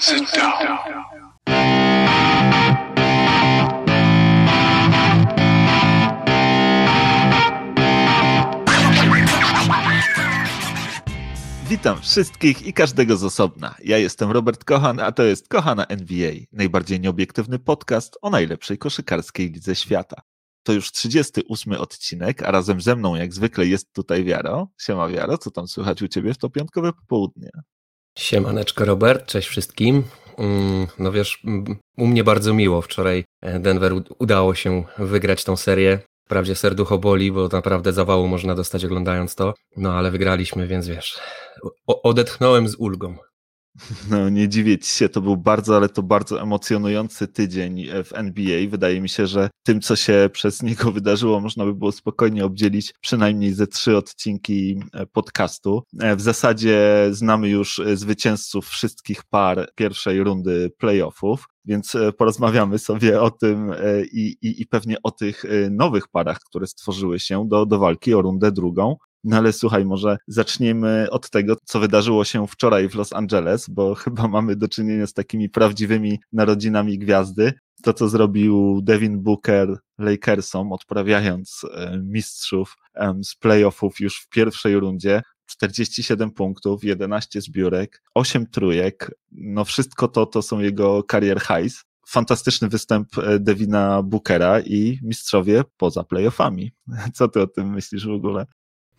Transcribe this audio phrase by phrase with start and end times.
[0.00, 0.78] Sit down.
[11.68, 13.74] Witam wszystkich i każdego z osobna.
[13.84, 19.50] Ja jestem Robert Kochan, a to jest Kochana NBA, najbardziej nieobiektywny podcast o najlepszej koszykarskiej
[19.50, 20.22] lidze świata.
[20.62, 24.68] To już 38 odcinek, a razem ze mną jak zwykle jest tutaj Wiaro.
[24.80, 27.50] Siema Wiaro, co tam słychać u Ciebie w to piątkowe popołudnie?
[28.18, 30.04] Siemaneczko Robert, cześć wszystkim.
[30.38, 31.42] Mm, no wiesz,
[31.96, 32.82] u mnie bardzo miło.
[32.82, 35.98] Wczoraj e, Denver udało się wygrać tą serię.
[36.26, 39.54] Wprawdzie serducho boli, bo naprawdę zawału można dostać oglądając to.
[39.76, 41.20] No ale wygraliśmy, więc wiesz,
[41.86, 43.16] odetchnąłem z ulgą.
[44.10, 48.68] No nie dziwię się, to był bardzo, ale to bardzo emocjonujący tydzień e, w NBA.
[48.68, 52.94] Wydaje mi się, że tym, co się przez niego wydarzyło, można by było spokojnie obdzielić
[53.00, 55.82] przynajmniej ze trzy odcinki e, podcastu.
[56.00, 63.30] E, w zasadzie znamy już zwycięzców wszystkich par pierwszej rundy playoffów więc porozmawiamy sobie o
[63.30, 63.72] tym
[64.12, 68.22] i, i, i pewnie o tych nowych parach, które stworzyły się do, do walki o
[68.22, 68.96] rundę drugą.
[69.24, 73.94] No ale słuchaj, może zaczniemy od tego, co wydarzyło się wczoraj w Los Angeles, bo
[74.04, 77.52] chyba mamy do czynienia z takimi prawdziwymi narodzinami gwiazdy.
[77.82, 82.76] To, co zrobił Devin Booker Lakersom, odprawiając e, mistrzów
[83.22, 89.10] z playoffów już w pierwszej rundzie, 47 punktów, 11 zbiórek, 8 trójek.
[89.32, 91.84] No wszystko to to są jego career highs.
[92.08, 96.72] Fantastyczny występ e, Devina Bookera i mistrzowie poza playoffami.
[97.14, 98.46] Co ty o tym myślisz w ogóle?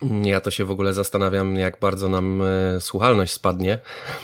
[0.02, 3.78] Ja to się w ogóle zastanawiam, jak bardzo nam e, słuchalność spadnie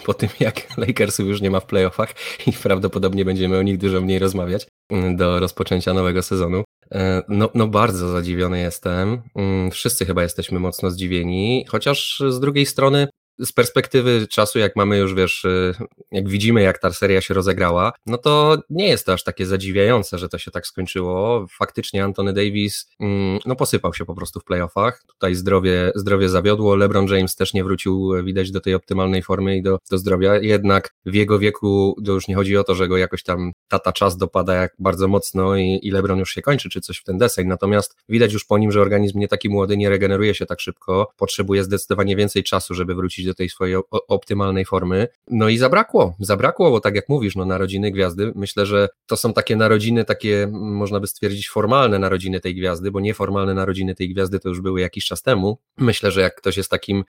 [0.05, 2.15] po tym, jak Lakersów już nie ma w playoffach
[2.47, 6.65] i prawdopodobnie będziemy o nich dużo mniej rozmawiać mm, do rozpoczęcia nowego sezonu.
[6.93, 9.23] E, no, no bardzo zadziwiony jestem.
[9.35, 13.09] Mm, wszyscy chyba jesteśmy mocno zdziwieni, chociaż z drugiej strony
[13.39, 15.75] z perspektywy czasu, jak mamy już, wiesz, y,
[16.13, 20.19] jak widzimy, jak ta seria się rozegrała, no to nie jest to aż takie zadziwiające,
[20.19, 21.47] że to się tak skończyło.
[21.59, 25.03] Faktycznie Anthony Davis, mm, no posypał się po prostu w playoffach.
[25.07, 26.77] Tutaj zdrowie, zdrowie zawiodło.
[26.77, 30.37] LeBron James też nie wrócił, widać, do tej optymalnej formy i do, do zdrowia.
[30.37, 33.93] Jednak w jego wieku to już nie chodzi o to, że go jakoś tam tata
[33.93, 37.19] czas dopada jak bardzo mocno i, i LeBron już się kończy, czy coś w ten
[37.19, 37.47] deseń.
[37.47, 41.09] Natomiast widać już po nim, że organizm nie taki młody, nie regeneruje się tak szybko,
[41.17, 43.77] potrzebuje zdecydowanie więcej czasu, żeby wrócić do tej swojej
[44.09, 45.09] optymalnej formy.
[45.31, 49.33] No i zabrakło, zabrakło, bo tak jak mówisz, no narodziny gwiazdy, myślę, że to są
[49.33, 54.41] takie narodziny, takie można by stwierdzić formalne narodziny tej gwiazdy, bo nieformalne narodziny tej gwiazdy
[54.41, 55.59] to już były jakiś czas temu.
[55.79, 57.05] Myślę, że jak ktoś jest takim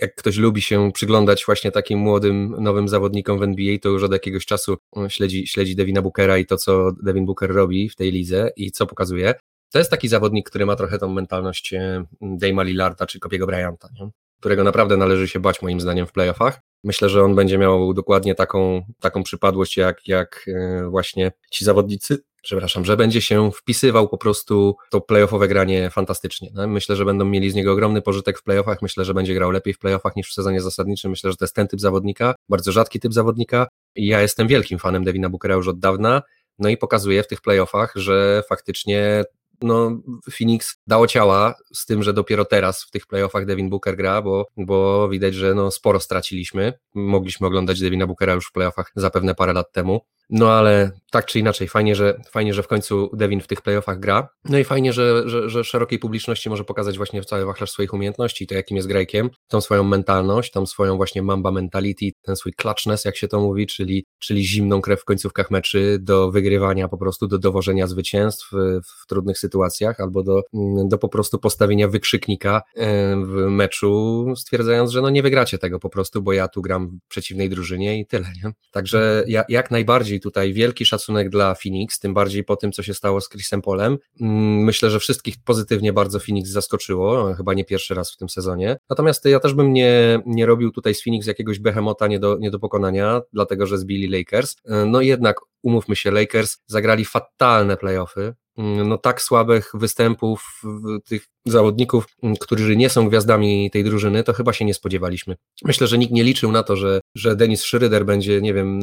[0.00, 4.12] jak ktoś lubi się przyglądać właśnie takim młodym, nowym zawodnikom w NBA, to już od
[4.12, 4.76] jakiegoś czasu
[5.08, 8.86] śledzi, śledzi Devina Bookera i to, co Devin Booker robi w tej lidze i co
[8.86, 9.34] pokazuje.
[9.72, 11.74] To jest taki zawodnik, który ma trochę tą mentalność
[12.20, 13.88] Dama Lillarda czy Kopiego Bryanta.
[14.00, 14.10] Nie?
[14.40, 16.60] Którego naprawdę należy się bać moim zdaniem w playoffach.
[16.84, 22.18] Myślę, że on będzie miał dokładnie taką, taką przypadłość jak, jak e, właśnie ci zawodnicy,
[22.42, 26.50] przepraszam, że będzie się wpisywał po prostu to playoffowe granie fantastycznie.
[26.66, 29.74] Myślę, że będą mieli z niego ogromny pożytek w playoffach, myślę, że będzie grał lepiej
[29.74, 33.00] w playoffach niż w sezonie zasadniczym, myślę, że to jest ten typ zawodnika, bardzo rzadki
[33.00, 33.66] typ zawodnika.
[33.96, 36.22] I ja jestem wielkim fanem Devina Bookera już od dawna,
[36.58, 39.24] no i pokazuje w tych playoffach, że faktycznie
[39.62, 44.22] no, Phoenix dało ciała z tym, że dopiero teraz w tych playoffach Devin Booker gra,
[44.22, 46.72] bo, bo widać, że no, sporo straciliśmy.
[46.94, 50.00] Mogliśmy oglądać Devina Bookera już w playoffach zapewne parę lat temu.
[50.30, 54.00] No ale tak czy inaczej, fajnie, że, fajnie, że w końcu Devin w tych playoffach
[54.00, 54.28] gra.
[54.44, 58.46] No i fajnie, że, że, że szerokiej publiczności może pokazać właśnie cały wachlarz swoich umiejętności,
[58.46, 63.04] to jakim jest grajkiem, tą swoją mentalność, tą swoją właśnie mamba mentality, ten swój clutchness,
[63.04, 67.26] jak się to mówi, czyli, czyli zimną krew w końcówkach meczy do wygrywania po prostu,
[67.26, 70.42] do dowożenia zwycięstw w, w trudnych sytuacjach albo do,
[70.84, 75.90] do po prostu postawienia wykrzyknika e, w meczu, stwierdzając, że no nie wygracie tego po
[75.90, 78.26] prostu, bo ja tu gram w przeciwnej drużynie i tyle.
[78.44, 78.52] Nie?
[78.70, 82.94] Także ja, jak najbardziej tutaj wielki szacunek dla Phoenix, tym bardziej po tym, co się
[82.94, 83.98] stało z Chrisem Polem.
[84.20, 88.76] Mm, myślę, że wszystkich pozytywnie bardzo Phoenix zaskoczyło, chyba nie pierwszy raz w tym sezonie.
[88.90, 92.50] Natomiast ja też bym nie, nie robił tutaj z Phoenix jakiegoś behemota nie do, nie
[92.50, 94.56] do pokonania, dlatego że zbili Lakers.
[94.86, 100.62] No jednak umówmy się, Lakers zagrali fatalne playoffy, no tak słabych występów
[101.04, 102.06] tych zawodników,
[102.40, 105.36] którzy nie są gwiazdami tej drużyny, to chyba się nie spodziewaliśmy.
[105.64, 108.80] Myślę, że nikt nie liczył na to, że, że Denis Schroeder będzie, nie wiem,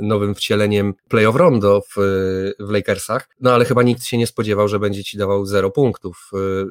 [0.00, 1.94] nowym wcieleniem playoff rondo w,
[2.60, 6.30] w Lakersach, no ale chyba nikt się nie spodziewał, że będzie ci dawał zero punktów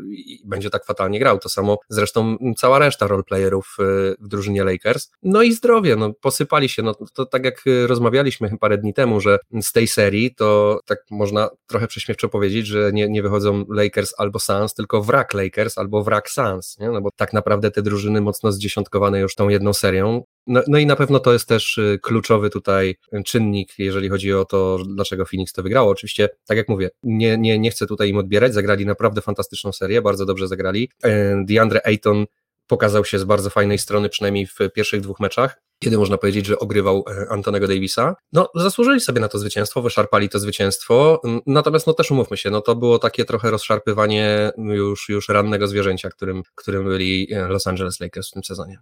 [0.09, 1.39] i będzie tak fatalnie grał.
[1.39, 3.75] To samo zresztą cała reszta roleplayerów
[4.19, 5.11] w drużynie Lakers.
[5.23, 9.39] No i zdrowie, no posypali się, no to tak jak rozmawialiśmy parę dni temu, że
[9.61, 14.13] z tej serii to tak można trochę prześmiewczo zawsze powiedzieć, że nie, nie wychodzą Lakers
[14.17, 16.89] albo Suns, tylko wrak Lakers albo wrak Suns, nie?
[16.89, 20.23] no bo tak naprawdę te drużyny mocno zdziesiątkowane już tą jedną serią.
[20.47, 22.95] No, no, i na pewno to jest też y, kluczowy tutaj
[23.25, 25.91] czynnik, jeżeli chodzi o to, dlaczego Phoenix to wygrało.
[25.91, 30.01] Oczywiście, tak jak mówię, nie, nie, nie chcę tutaj im odbierać, zagrali naprawdę fantastyczną serię,
[30.01, 30.89] bardzo dobrze zagrali.
[31.03, 32.25] E, DeAndre Ayton
[32.67, 36.59] pokazał się z bardzo fajnej strony, przynajmniej w pierwszych dwóch meczach, kiedy można powiedzieć, że
[36.59, 38.15] ogrywał e, Antonego Davisa.
[38.33, 42.61] No, zasłużyli sobie na to zwycięstwo, wyszarpali to zwycięstwo, natomiast no też umówmy się, no
[42.61, 47.99] to było takie trochę rozszarpywanie już, już rannego zwierzęcia, którym, którym byli e, Los Angeles
[47.99, 48.79] Lakers w tym sezonie.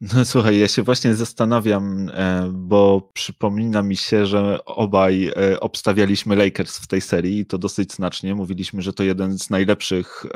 [0.00, 6.36] No słuchaj, ja się właśnie zastanawiam, e, bo przypomina mi się, że obaj e, obstawialiśmy
[6.36, 8.34] Lakers w tej serii i to dosyć znacznie.
[8.34, 10.26] Mówiliśmy, że to jeden z najlepszych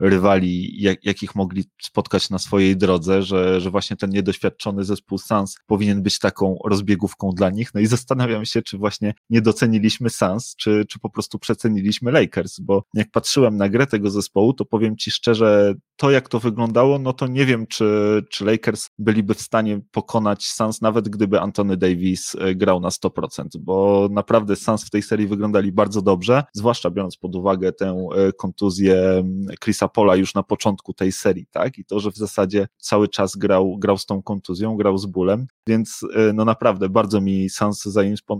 [0.00, 5.56] rywali, jak, jakich mogli spotkać na swojej drodze, że, że właśnie ten niedoświadczony zespół Suns
[5.66, 7.74] powinien być taką rozbiegówką dla nich.
[7.74, 12.60] No i zastanawiam się, czy właśnie nie doceniliśmy Suns, czy, czy po prostu przeceniliśmy Lakers,
[12.60, 16.98] bo jak patrzyłem na grę tego zespołu, to powiem ci szczerze, to jak to wyglądało,
[16.98, 21.76] no to nie wiem, czy, czy Lakers byliby w stanie pokonać Suns, nawet gdyby Anthony
[21.76, 26.90] Davis e, grał na 100%, bo naprawdę Suns w tej serii wyglądali bardzo dobrze, zwłaszcza
[26.90, 29.24] biorąc pod uwagę tę e, kontuzję
[29.64, 31.78] Chrisa Pola już na początku tej serii, tak?
[31.78, 35.46] I to, że w zasadzie cały czas grał, grał z tą kontuzją, grał z bólem,
[35.66, 37.88] więc e, no naprawdę bardzo mi Suns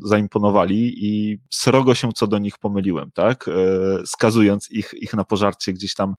[0.02, 3.50] zaimponowali i srogo się co do nich pomyliłem, tak?
[4.04, 6.14] Skazując ich, ich na pożarcie gdzieś tam,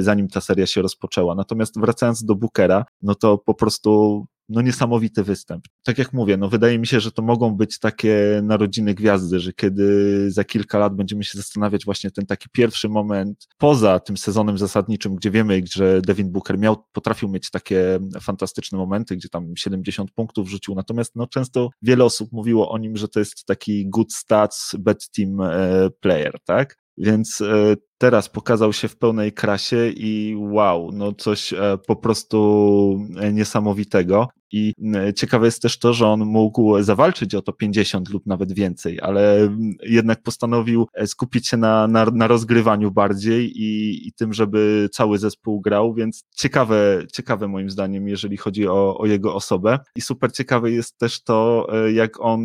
[0.00, 1.34] zanim ta seria się rozpoczęła.
[1.34, 5.64] Natomiast wracając do Bookera, no to po prostu no niesamowity występ.
[5.84, 9.52] Tak jak mówię, no wydaje mi się, że to mogą być takie narodziny gwiazdy, że
[9.52, 14.58] kiedy za kilka lat będziemy się zastanawiać właśnie ten taki pierwszy moment poza tym sezonem
[14.58, 20.10] zasadniczym, gdzie wiemy, że Devin Booker miał, potrafił mieć takie fantastyczne momenty, gdzie tam 70
[20.10, 24.12] punktów rzucił, natomiast no często wiele osób mówiło o nim, że to jest taki good
[24.12, 26.76] stats, bad team e, player, tak?
[26.98, 33.06] Więc e, teraz pokazał się w pełnej krasie i wow, no coś e, po prostu
[33.20, 34.28] e, niesamowitego.
[34.52, 34.72] I
[35.16, 39.48] ciekawe jest też to, że on mógł zawalczyć o to 50 lub nawet więcej, ale
[39.82, 45.60] jednak postanowił skupić się na, na, na rozgrywaniu bardziej i, i tym, żeby cały zespół
[45.60, 49.78] grał, więc ciekawe, ciekawe moim zdaniem, jeżeli chodzi o, o jego osobę.
[49.96, 52.40] I super ciekawe jest też to, jak on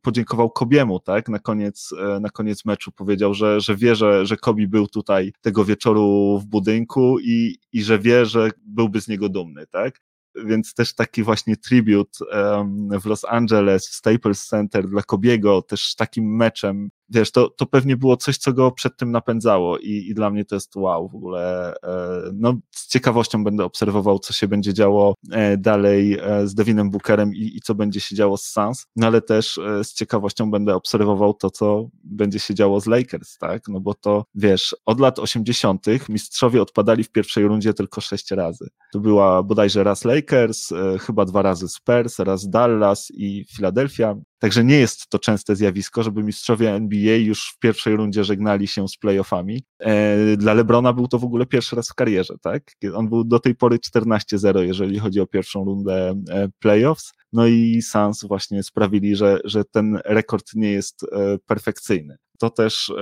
[0.00, 1.28] podziękował Kobiemu, tak?
[1.28, 1.90] Na koniec,
[2.20, 6.46] na koniec meczu powiedział, że, że wie, że, że Kobi był tutaj tego wieczoru w
[6.46, 10.00] budynku i, i że wie, że byłby z niego dumny, tak?
[10.34, 15.94] Więc też taki właśnie tribut um, w Los Angeles, w Staples Center dla Kobiego, też
[15.94, 20.14] takim meczem wiesz, to, to pewnie było coś, co go przed tym napędzało i, i
[20.14, 21.74] dla mnie to jest wow w ogóle.
[21.82, 26.90] E, no, z ciekawością będę obserwował, co się będzie działo e, dalej e, z Devinem
[26.90, 30.74] Bookerem i, i co będzie się działo z Suns, no ale też z ciekawością będę
[30.74, 33.68] obserwował to, co będzie się działo z Lakers, tak?
[33.68, 35.86] No bo to, wiesz, od lat 80.
[36.08, 38.68] mistrzowie odpadali w pierwszej rundzie tylko sześć razy.
[38.92, 40.68] To była bodajże raz Lakers,
[41.00, 44.16] chyba dwa razy Spurs, raz Dallas i Philadelphia.
[44.42, 48.88] Także nie jest to częste zjawisko, żeby mistrzowie NBA już w pierwszej rundzie żegnali się
[48.88, 49.64] z playoffami.
[49.80, 52.62] E, dla Lebrona był to w ogóle pierwszy raz w karierze, tak?
[52.94, 57.12] On był do tej pory 14-0, jeżeli chodzi o pierwszą rundę e, playoffs.
[57.32, 62.16] No i Suns właśnie sprawili, że, że ten rekord nie jest e, perfekcyjny.
[62.38, 62.92] To też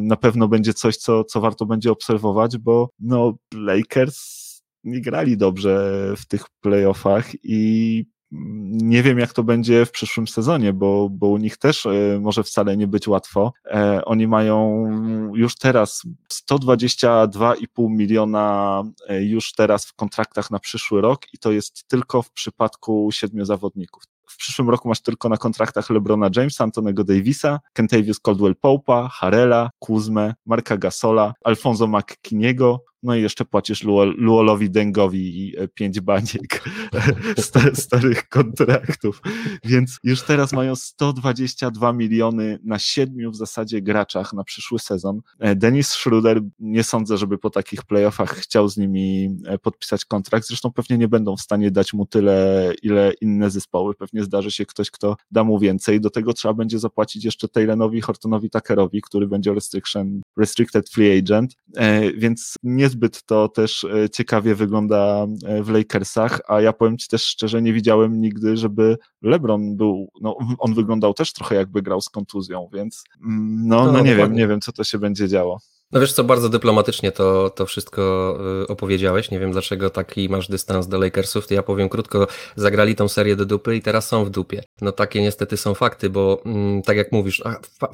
[0.00, 4.48] na pewno będzie coś, co, co warto będzie obserwować, bo no, Lakers
[4.84, 10.72] nie grali dobrze w tych playoffach i nie wiem, jak to będzie w przyszłym sezonie,
[10.72, 13.52] bo, bo u nich też e, może wcale nie być łatwo.
[13.64, 14.84] E, oni mają
[15.34, 16.02] już teraz
[16.50, 22.30] 122,5 miliona e, już teraz w kontraktach na przyszły rok i to jest tylko w
[22.30, 24.02] przypadku siedmiu zawodników.
[24.28, 29.70] W przyszłym roku masz tylko na kontraktach LeBrona Jamesa, Antonego Davisa, Kentavious Caldwell Pope'a, Harela,
[29.78, 33.82] Kuzmę, Marka Gasola, Alfonso McKiniego, no i jeszcze płacisz
[34.16, 36.64] Luolowi Dengowi e, pięć baniek
[37.74, 39.22] starych kontraktów.
[39.64, 45.20] Więc już teraz mają 122 miliony na siedmiu w zasadzie graczach na przyszły sezon.
[45.38, 50.46] E, Dennis Schroeder nie sądzę, żeby po takich playoffach chciał z nimi e, podpisać kontrakt.
[50.46, 53.94] Zresztą pewnie nie będą w stanie dać mu tyle, ile inne zespoły.
[53.94, 56.00] Pewnie zdarzy się ktoś, kto da mu więcej.
[56.00, 61.56] Do tego trzeba będzie zapłacić jeszcze Taylenowi Hortonowi Tuckerowi, który będzie restriction, restricted free agent.
[62.16, 67.08] Więc nie niezbyt to też e, ciekawie wygląda e, w Lakersach, a ja powiem Ci
[67.08, 72.00] też szczerze, nie widziałem nigdy, żeby LeBron był, no on wyglądał też trochę jakby grał
[72.00, 75.28] z kontuzją, więc mm, no, no, no nie wiem, nie wiem, co to się będzie
[75.28, 75.58] działo.
[75.92, 79.30] No wiesz co, bardzo dyplomatycznie to, to wszystko y, opowiedziałeś.
[79.30, 81.46] Nie wiem dlaczego taki masz dystans do Lakersów.
[81.46, 82.26] To ja powiem krótko,
[82.56, 84.62] zagrali tą serię do dupy i teraz są w dupie.
[84.80, 87.42] No takie niestety są fakty, bo mm, tak jak mówisz,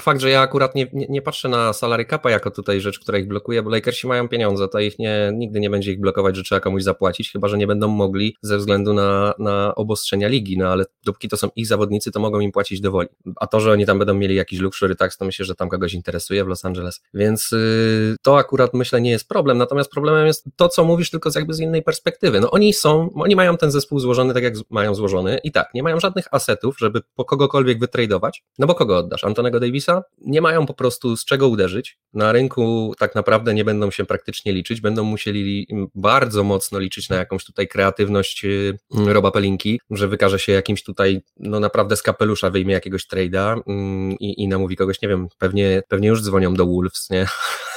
[0.00, 3.18] fakt, że ja akurat nie, nie, nie, patrzę na salary capa jako tutaj rzecz, która
[3.18, 6.42] ich blokuje, bo Lakersi mają pieniądze, to ich nie, nigdy nie będzie ich blokować, że
[6.42, 10.68] trzeba komuś zapłacić, chyba że nie będą mogli ze względu na, na obostrzenia ligi, no
[10.68, 13.08] ale dopóki to są ich zawodnicy, to mogą im płacić dowoli.
[13.36, 15.94] A to, że oni tam będą mieli jakiś luxury tax, to myślę, że tam kogoś
[15.94, 17.00] interesuje w Los Angeles.
[17.14, 17.83] Więc yy,
[18.22, 21.54] to akurat myślę nie jest problem, natomiast problemem jest to, co mówisz, tylko z jakby
[21.54, 22.40] z innej perspektywy.
[22.40, 25.82] No oni są, oni mają ten zespół złożony tak, jak mają złożony i tak, nie
[25.82, 29.24] mają żadnych asetów, żeby po kogokolwiek wytradować, no bo kogo oddasz?
[29.24, 30.02] Antonego Davisa?
[30.18, 31.98] Nie mają po prostu z czego uderzyć.
[32.12, 37.16] Na rynku tak naprawdę nie będą się praktycznie liczyć, będą musieli bardzo mocno liczyć na
[37.16, 42.50] jakąś tutaj kreatywność yy, Roba Pelinki, że wykaże się jakimś tutaj, no naprawdę z kapelusza
[42.50, 46.66] wyjmie jakiegoś trade'a yy, i, i namówi kogoś, nie wiem, pewnie, pewnie już dzwonią do
[46.66, 47.26] Wolves, nie?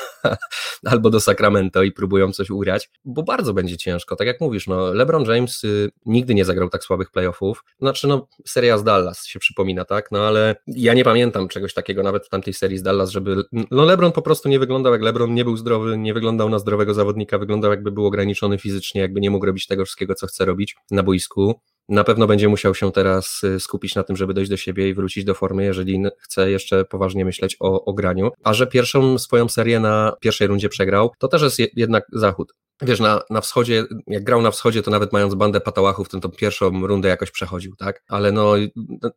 [0.92, 4.16] albo do Sacramento i próbują coś ugrać, bo bardzo będzie ciężko.
[4.16, 7.64] Tak jak mówisz, no LeBron James y, nigdy nie zagrał tak słabych playoffów.
[7.80, 10.12] Znaczy, no, seria z Dallas się przypomina, tak?
[10.12, 13.44] No ale ja nie pamiętam czegoś takiego nawet w tamtej serii z Dallas, żeby.
[13.72, 16.94] No LeBron po prostu nie wyglądał jak LeBron, nie był zdrowy, nie wyglądał na zdrowego
[16.94, 20.76] zawodnika, wyglądał jakby był ograniczony fizycznie, jakby nie mógł robić tego wszystkiego, co chce robić
[20.92, 24.58] na boisku na pewno będzie musiał się teraz y, skupić na tym, żeby dojść do
[24.58, 28.32] siebie i wrócić do formy, jeżeli chce jeszcze poważnie myśleć o, o graniu.
[28.44, 33.00] A że pierwszą swoją serię na pierwszej rundzie przegrał, to też jest jednak zachód wiesz,
[33.00, 36.88] na, na wschodzie, jak grał na wschodzie, to nawet mając bandę patałachów, to tą pierwszą
[36.88, 38.04] rundę jakoś przechodził, tak?
[38.08, 38.54] Ale no,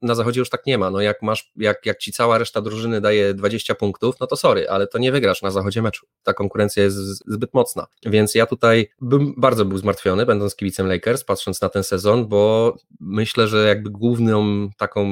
[0.03, 0.91] na zachodzie już tak nie ma.
[0.91, 4.69] No, jak masz, jak, jak ci cała reszta drużyny daje 20 punktów, no to sorry,
[4.69, 6.07] ale to nie wygrasz na zachodzie meczu.
[6.23, 7.87] Ta konkurencja jest zbyt mocna.
[8.07, 12.75] Więc ja tutaj bym bardzo był zmartwiony, będąc kibicem Lakers, patrząc na ten sezon, bo
[13.01, 15.07] myślę, że jakby główną taką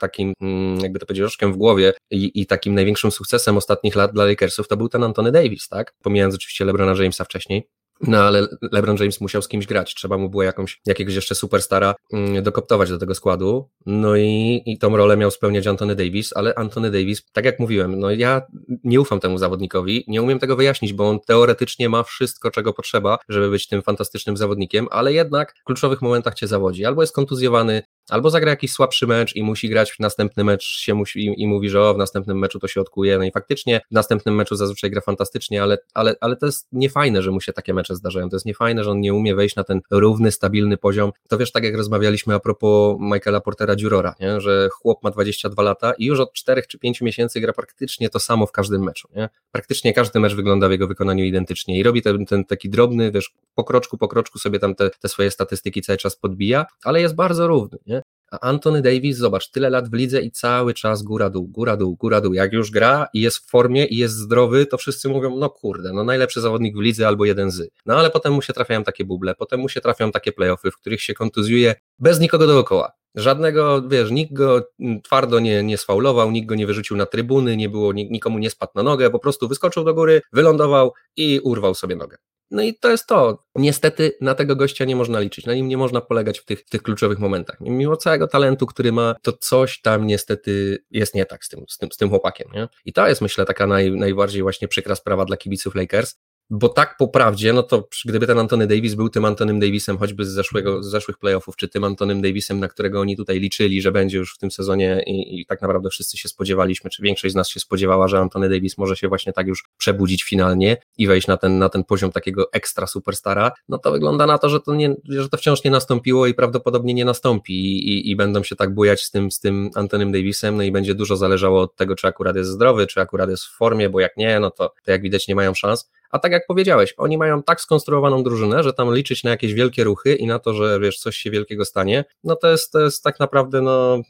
[0.00, 4.12] takim, mm, jakby to powiedzieć, oczkiem w głowie i, i, takim największym sukcesem ostatnich lat
[4.12, 5.94] dla Lakersów to był ten Antony Davis, tak?
[6.02, 7.68] Pomijając oczywiście LeBrona Jamesa wcześniej.
[8.00, 11.94] No ale LeBron James musiał z kimś grać, trzeba mu było jakąś, jakiegoś jeszcze superstara
[12.12, 16.54] mm, dokoptować do tego składu, no i, i tą rolę miał spełniać Anthony Davis, ale
[16.54, 18.42] Anthony Davis, tak jak mówiłem, no ja
[18.84, 23.18] nie ufam temu zawodnikowi, nie umiem tego wyjaśnić, bo on teoretycznie ma wszystko, czego potrzeba,
[23.28, 27.82] żeby być tym fantastycznym zawodnikiem, ale jednak w kluczowych momentach cię zawodzi, albo jest kontuzjowany,
[28.10, 31.46] albo zagra jakiś słabszy mecz i musi grać w następny mecz się musi, i, i
[31.46, 34.56] mówi, że o, w następnym meczu to się odkuje, no i faktycznie w następnym meczu
[34.56, 38.28] zazwyczaj gra fantastycznie, ale, ale, ale to jest niefajne, że mu się takie mecze zdarzają,
[38.28, 41.52] to jest niefajne, że on nie umie wejść na ten równy, stabilny poziom, to wiesz,
[41.52, 44.40] tak jak rozmawialiśmy a propos Michaela Portera Dziurora, nie?
[44.40, 48.20] że chłop ma 22 lata i już od 4 czy 5 miesięcy gra praktycznie to
[48.20, 49.28] samo w każdym meczu, nie?
[49.52, 53.30] praktycznie każdy mecz wygląda w jego wykonaniu identycznie i robi ten, ten taki drobny, wiesz,
[53.54, 57.14] po kroczku, po kroczku sobie tam te, te swoje statystyki cały czas podbija, ale jest
[57.14, 57.95] bardzo równy, nie?
[58.30, 62.34] A Anthony Davis, zobacz, tyle lat w lidze i cały czas góra-dół, góra-dół, góra-dół.
[62.34, 65.92] Jak już gra i jest w formie i jest zdrowy, to wszyscy mówią, no kurde,
[65.92, 67.70] no najlepszy zawodnik w lidze albo jeden z.
[67.86, 70.76] No ale potem mu się trafiają takie buble, potem mu się trafiają takie playoffy, w
[70.76, 72.92] których się kontuzjuje bez nikogo dookoła.
[73.14, 74.68] Żadnego, wiesz, nikt go
[75.04, 78.72] twardo nie, nie sfaulował, nikt go nie wyrzucił na trybuny, nie było, nikomu nie spadł
[78.74, 82.16] na nogę, po prostu wyskoczył do góry, wylądował i urwał sobie nogę.
[82.50, 83.44] No i to jest to.
[83.54, 86.70] Niestety na tego gościa nie można liczyć, na nim nie można polegać w tych, w
[86.70, 87.56] tych kluczowych momentach.
[87.60, 91.78] Mimo całego talentu, który ma, to coś tam niestety jest nie tak z tym, z
[91.78, 92.48] tym, z tym chłopakiem.
[92.54, 92.68] Nie?
[92.84, 96.16] I to jest myślę taka naj, najbardziej właśnie przykra sprawa dla kibiców Lakers,
[96.50, 100.24] bo tak po prawdzie, no to gdyby ten Antony Davis był tym Antonym Davisem choćby
[100.24, 103.92] z, zeszłego, z zeszłych playoffów, czy tym Antonym Davisem, na którego oni tutaj liczyli, że
[103.92, 107.36] będzie już w tym sezonie i, i, tak naprawdę wszyscy się spodziewaliśmy, czy większość z
[107.36, 111.26] nas się spodziewała, że Antony Davis może się właśnie tak już przebudzić finalnie i wejść
[111.26, 114.74] na ten, na ten poziom takiego ekstra superstara, no to wygląda na to, że to,
[114.74, 118.56] nie, że to wciąż nie nastąpiło i prawdopodobnie nie nastąpi i, i, i będą się
[118.56, 121.96] tak bujać z tym, z tym Antonym Davisem, no i będzie dużo zależało od tego,
[121.96, 124.90] czy akurat jest zdrowy, czy akurat jest w formie, bo jak nie, no to, to
[124.90, 125.90] jak widać nie mają szans.
[126.10, 129.84] A tak jak powiedziałeś, oni mają tak skonstruowaną drużynę, że tam liczyć na jakieś wielkie
[129.84, 133.04] ruchy i na to, że wiesz, coś się wielkiego stanie, no to jest, to jest
[133.04, 134.02] tak naprawdę no,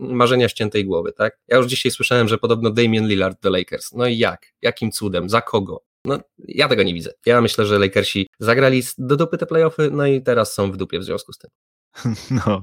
[0.00, 1.38] marzenia ściętej głowy, tak?
[1.48, 3.92] Ja już dzisiaj słyszałem, że podobno Damian Lillard do Lakers.
[3.92, 4.46] No i jak?
[4.62, 5.28] Jakim cudem?
[5.28, 5.82] Za kogo?
[6.04, 7.12] No, ja tego nie widzę.
[7.26, 10.98] Ja myślę, że Lakersi zagrali do dupy te playoffy, no i teraz są w dupie
[10.98, 11.50] w związku z tym.
[12.46, 12.62] No,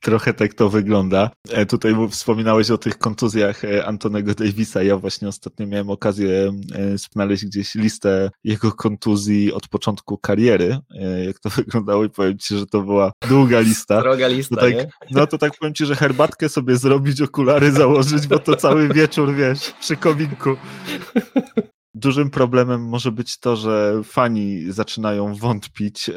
[0.00, 1.30] trochę tak to wygląda.
[1.50, 4.82] E, tutaj wspominałeś o tych kontuzjach e, Antonego Davisa.
[4.82, 10.78] Ja właśnie ostatnio miałem okazję e, znaleźć gdzieś listę jego kontuzji od początku kariery,
[11.26, 14.00] jak to wyglądało i powiem Ci, że to była długa lista.
[14.00, 14.74] Droga lista, to tak,
[15.10, 19.34] No to tak powiem Ci, że herbatkę sobie zrobić, okulary założyć, bo to cały wieczór,
[19.34, 20.56] wiesz, przy kominku.
[22.04, 26.10] Dużym problemem może być to, że fani zaczynają wątpić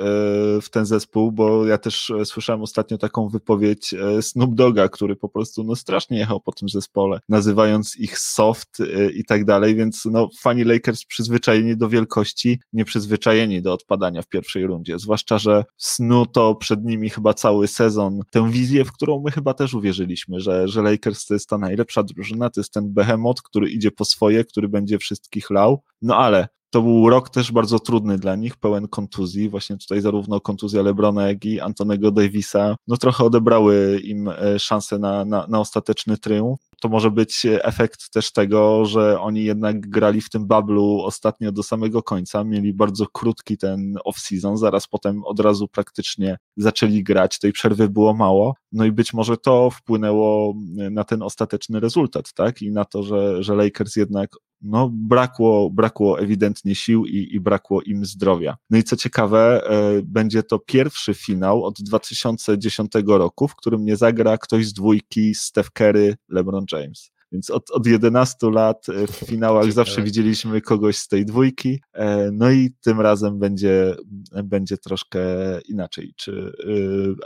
[0.61, 5.63] w ten zespół, bo ja też słyszałem ostatnio taką wypowiedź Snoop Doga, który po prostu
[5.63, 8.77] no, strasznie jechał po tym zespole, nazywając ich soft
[9.13, 14.27] i tak dalej, więc no, fani Lakers przyzwyczajeni do wielkości, nie przyzwyczajeni do odpadania w
[14.27, 19.31] pierwszej rundzie, zwłaszcza, że snuto przed nimi chyba cały sezon tę wizję, w którą my
[19.31, 23.41] chyba też uwierzyliśmy, że, że Lakers to jest ta najlepsza drużyna, to jest ten behemoth,
[23.41, 27.79] który idzie po swoje, który będzie wszystkich lał, no ale to był rok też bardzo
[27.79, 29.49] trudny dla nich, pełen kontuzji.
[29.49, 34.99] Właśnie tutaj zarówno kontuzja Lebrona, jak i Antonego Davisa, no trochę odebrały im e, szansę
[34.99, 36.59] na, na, na ostateczny triumf.
[36.81, 41.63] To może być efekt też tego, że oni jednak grali w tym bablu ostatnio do
[41.63, 47.53] samego końca, mieli bardzo krótki ten off-season, zaraz potem od razu praktycznie zaczęli grać, tej
[47.53, 50.53] przerwy było mało, no i być może to wpłynęło
[50.91, 52.61] na ten ostateczny rezultat, tak?
[52.61, 54.29] I na to, że, że Lakers jednak
[54.61, 58.57] no, brakło, brakło ewidentnie sił i, i brakło im zdrowia.
[58.69, 63.95] No i co ciekawe, e, będzie to pierwszy finał od 2010 roku, w którym nie
[63.95, 67.11] zagra ktoś z dwójki Steph Curry, LeBron James.
[67.31, 71.81] Więc od, od 11 lat e, w finałach zawsze widzieliśmy kogoś z tej dwójki.
[71.93, 73.95] E, no i tym razem będzie,
[74.43, 75.19] będzie troszkę
[75.61, 76.13] inaczej.
[76.15, 76.53] Czy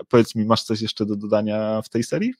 [0.09, 2.33] powiedz mi, masz coś jeszcze do dodania w tej serii?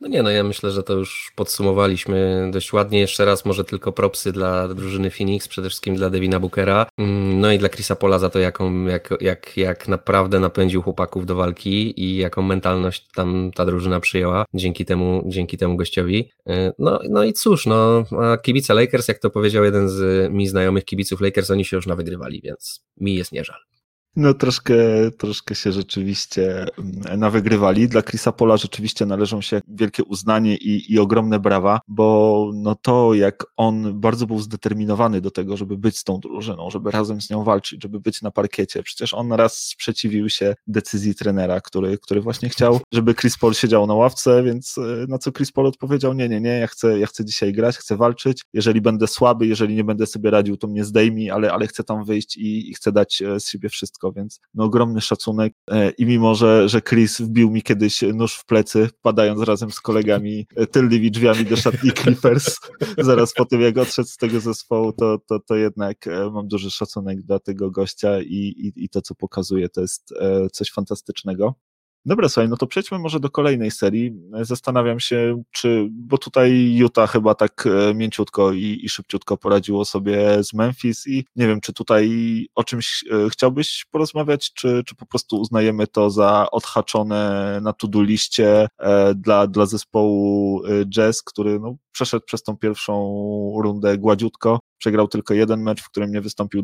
[0.00, 3.00] No nie, no ja myślę, że to już podsumowaliśmy dość ładnie.
[3.00, 7.52] Jeszcze raz może tylko propsy dla drużyny Phoenix, przede wszystkim dla Devina Bookera, mm, no
[7.52, 12.00] i dla Chrisa Pola za to, jaką, jak, jak, jak naprawdę napędził chłopaków do walki
[12.00, 16.30] i jaką mentalność tam ta drużyna przyjęła dzięki temu, dzięki temu gościowi.
[16.50, 18.04] Y, no, no i cóż, no,
[18.42, 22.40] kibice Lakers, jak to powiedział jeden z mi znajomych kibiców Lakers, oni się już nawygrywali,
[22.44, 23.71] więc mi jest nie żal.
[24.16, 24.74] No troszkę,
[25.18, 27.88] troszkę się rzeczywiście mm, nawygrywali.
[27.88, 33.14] Dla Chrisa Pola rzeczywiście należą się wielkie uznanie i, i ogromne brawa, bo no to
[33.14, 37.30] jak on bardzo był zdeterminowany do tego, żeby być z tą drużyną, żeby razem z
[37.30, 38.82] nią walczyć, żeby być na parkiecie.
[38.82, 43.86] Przecież on raz sprzeciwił się decyzji trenera, który, który właśnie chciał, żeby Chris Paul siedział
[43.86, 47.06] na ławce, więc e, na co Chris Paul odpowiedział, nie, nie, nie, ja chcę, ja
[47.06, 50.84] chcę dzisiaj grać, chcę walczyć, jeżeli będę słaby, jeżeli nie będę sobie radził, to mnie
[50.84, 54.12] zdejmij, ale, ale chcę tam wyjść i, i chcę dać e, z siebie wszystko wszystko,
[54.12, 58.44] więc no, ogromny szacunek e, i mimo, że, że Chris wbił mi kiedyś nóż w
[58.44, 62.56] plecy, padając razem z kolegami e, tylnymi drzwiami do szatni Clippers,
[62.98, 66.70] zaraz po tym jak odszedł z tego zespołu, to, to, to jednak e, mam duży
[66.70, 70.14] szacunek dla tego gościa i, i, i to, co pokazuje, to jest
[70.52, 71.54] coś fantastycznego.
[72.04, 74.12] Dobra, słuchaj, no to przejdźmy może do kolejnej serii.
[74.40, 80.44] Zastanawiam się, czy, bo tutaj Utah chyba tak e, mięciutko i, i szybciutko poradziło sobie
[80.44, 82.10] z Memphis i nie wiem, czy tutaj
[82.54, 88.02] o czymś e, chciałbyś porozmawiać, czy, czy po prostu uznajemy to za odhaczone na to-do
[88.02, 92.92] liście e, dla, dla zespołu Jazz, który no, przeszedł przez tą pierwszą
[93.62, 96.62] rundę gładziutko, przegrał tylko jeden mecz, w którym nie wystąpił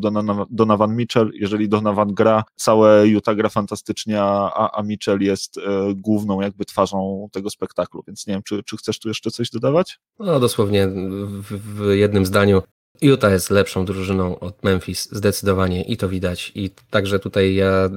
[0.49, 1.31] Donovan Mitchell.
[1.33, 5.61] Jeżeli Donovan gra, całe Utah gra fantastycznie, a, a Mitchell jest e,
[5.95, 9.99] główną jakby twarzą tego spektaklu, więc nie wiem, czy, czy chcesz tu jeszcze coś dodawać?
[10.19, 12.61] No dosłownie w, w jednym zdaniu
[13.01, 16.51] Utah jest lepszą drużyną od Memphis, zdecydowanie i to widać.
[16.55, 17.89] I także tutaj ja,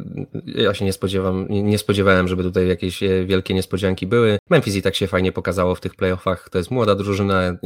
[0.47, 4.39] ja się nie spodziewam, nie spodziewałem, żeby tutaj jakieś e, wielkie niespodzianki były.
[4.51, 6.49] Memphis i tak się fajnie pokazało w tych playoffach.
[6.51, 7.57] To jest młoda drużyna,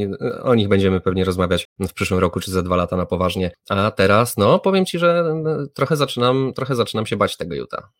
[0.42, 3.50] o nich będziemy pewnie rozmawiać w przyszłym roku czy za dwa lata na poważnie.
[3.68, 5.24] A teraz, no, powiem ci, że
[5.74, 7.90] trochę zaczynam, trochę zaczynam się bać tego Utah.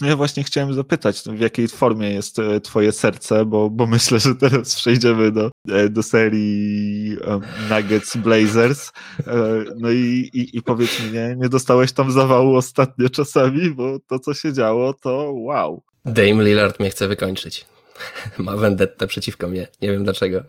[0.00, 4.18] No ja właśnie chciałem zapytać, w jakiej formie jest e, twoje serce, bo, bo myślę,
[4.18, 7.16] że teraz przejdziemy do, e, do serii
[7.70, 8.92] Nuggets Blazers.
[9.26, 13.98] E, no i, i, i powiedz mi, nie, nie dostałeś tam zawału ostatnio czasami, bo
[14.06, 15.82] to, co się działo, to wow.
[16.04, 17.66] Dame Lillard mnie chce wykończyć.
[18.38, 19.68] Ma vendettę przeciwko mnie.
[19.82, 20.42] Nie wiem dlaczego.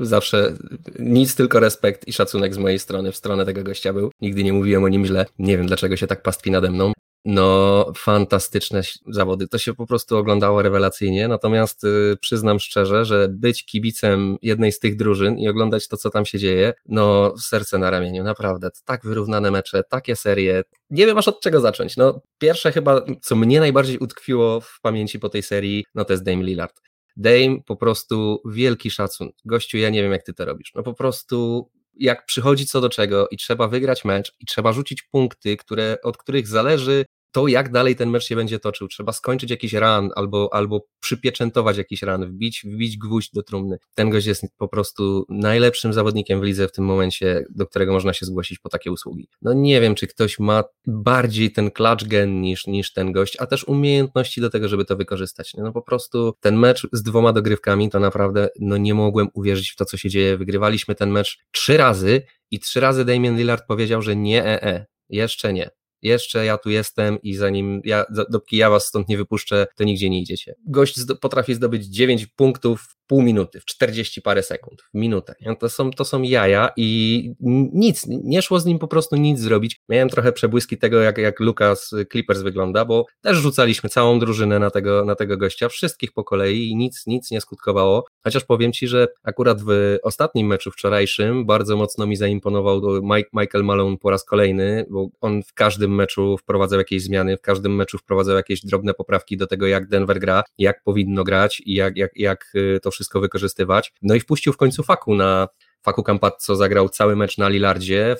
[0.00, 0.54] Zawsze
[0.98, 4.10] nic, tylko respekt i szacunek z mojej strony w stronę tego gościa był.
[4.20, 5.26] Nigdy nie mówiłem o nim źle.
[5.38, 6.92] Nie wiem dlaczego się tak pastwi nade mną.
[7.24, 9.48] No, fantastyczne zawody.
[9.48, 11.28] To się po prostu oglądało rewelacyjnie.
[11.28, 16.10] Natomiast y, przyznam szczerze, że być kibicem jednej z tych drużyn i oglądać to, co
[16.10, 18.68] tam się dzieje, no, serce na ramieniu, naprawdę.
[18.84, 20.62] Tak wyrównane mecze, takie serie.
[20.90, 21.96] Nie wiem aż od czego zacząć.
[21.96, 26.24] No, pierwsze chyba, co mnie najbardziej utkwiło w pamięci po tej serii, no to jest
[26.24, 26.80] Dame Lillard.
[27.16, 29.30] Dame po prostu wielki szacun.
[29.44, 30.72] Gościu, ja nie wiem jak ty to robisz.
[30.74, 35.02] No po prostu jak przychodzi co do czego i trzeba wygrać mecz i trzeba rzucić
[35.02, 38.88] punkty, które, od których zależy to, jak dalej ten mecz się będzie toczył.
[38.88, 43.78] Trzeba skończyć jakiś run albo, albo przypieczętować jakiś run, wbić, wbić gwóźdź do trumny.
[43.94, 48.12] Ten gość jest po prostu najlepszym zawodnikiem w lidze w tym momencie, do którego można
[48.12, 49.28] się zgłosić po takie usługi.
[49.42, 53.46] No nie wiem, czy ktoś ma bardziej ten clutch gen niż, niż ten gość, a
[53.46, 55.52] też umiejętności do tego, żeby to wykorzystać.
[55.54, 59.76] No po prostu ten mecz z dwoma dogrywkami to naprawdę no nie mogłem uwierzyć w
[59.76, 60.36] to, co się dzieje.
[60.36, 64.86] Wygrywaliśmy ten mecz trzy razy i trzy razy Damien Lillard powiedział, że nie, e, e,
[65.08, 69.66] jeszcze nie jeszcze ja tu jestem i zanim ja, dopóki ja was stąd nie wypuszczę,
[69.76, 70.54] to nigdzie nie idziecie.
[70.66, 75.34] Gość potrafi zdobyć 9 punktów pół minuty, w 40 parę sekund, w minutę.
[75.58, 77.32] To są, to są jaja i
[77.72, 79.80] nic, nie szło z nim po prostu nic zrobić.
[79.88, 84.70] Miałem trochę przebłyski tego, jak, jak Lucas Clippers wygląda, bo też rzucaliśmy całą drużynę na
[84.70, 88.04] tego, na tego gościa, wszystkich po kolei i nic, nic nie skutkowało.
[88.24, 93.64] Chociaż powiem Ci, że akurat w ostatnim meczu wczorajszym bardzo mocno mi zaimponował Mike, Michael
[93.64, 97.98] Malone po raz kolejny, bo on w każdym meczu wprowadzał jakieś zmiany, w każdym meczu
[97.98, 102.10] wprowadzał jakieś drobne poprawki do tego, jak Denver gra, jak powinno grać i jak, jak,
[102.16, 103.92] jak y, to wszystko wykorzystywać.
[104.02, 105.48] No i wpuścił w końcu Faku na
[105.82, 106.04] Faku
[106.38, 108.16] co zagrał cały mecz na Lillardzie,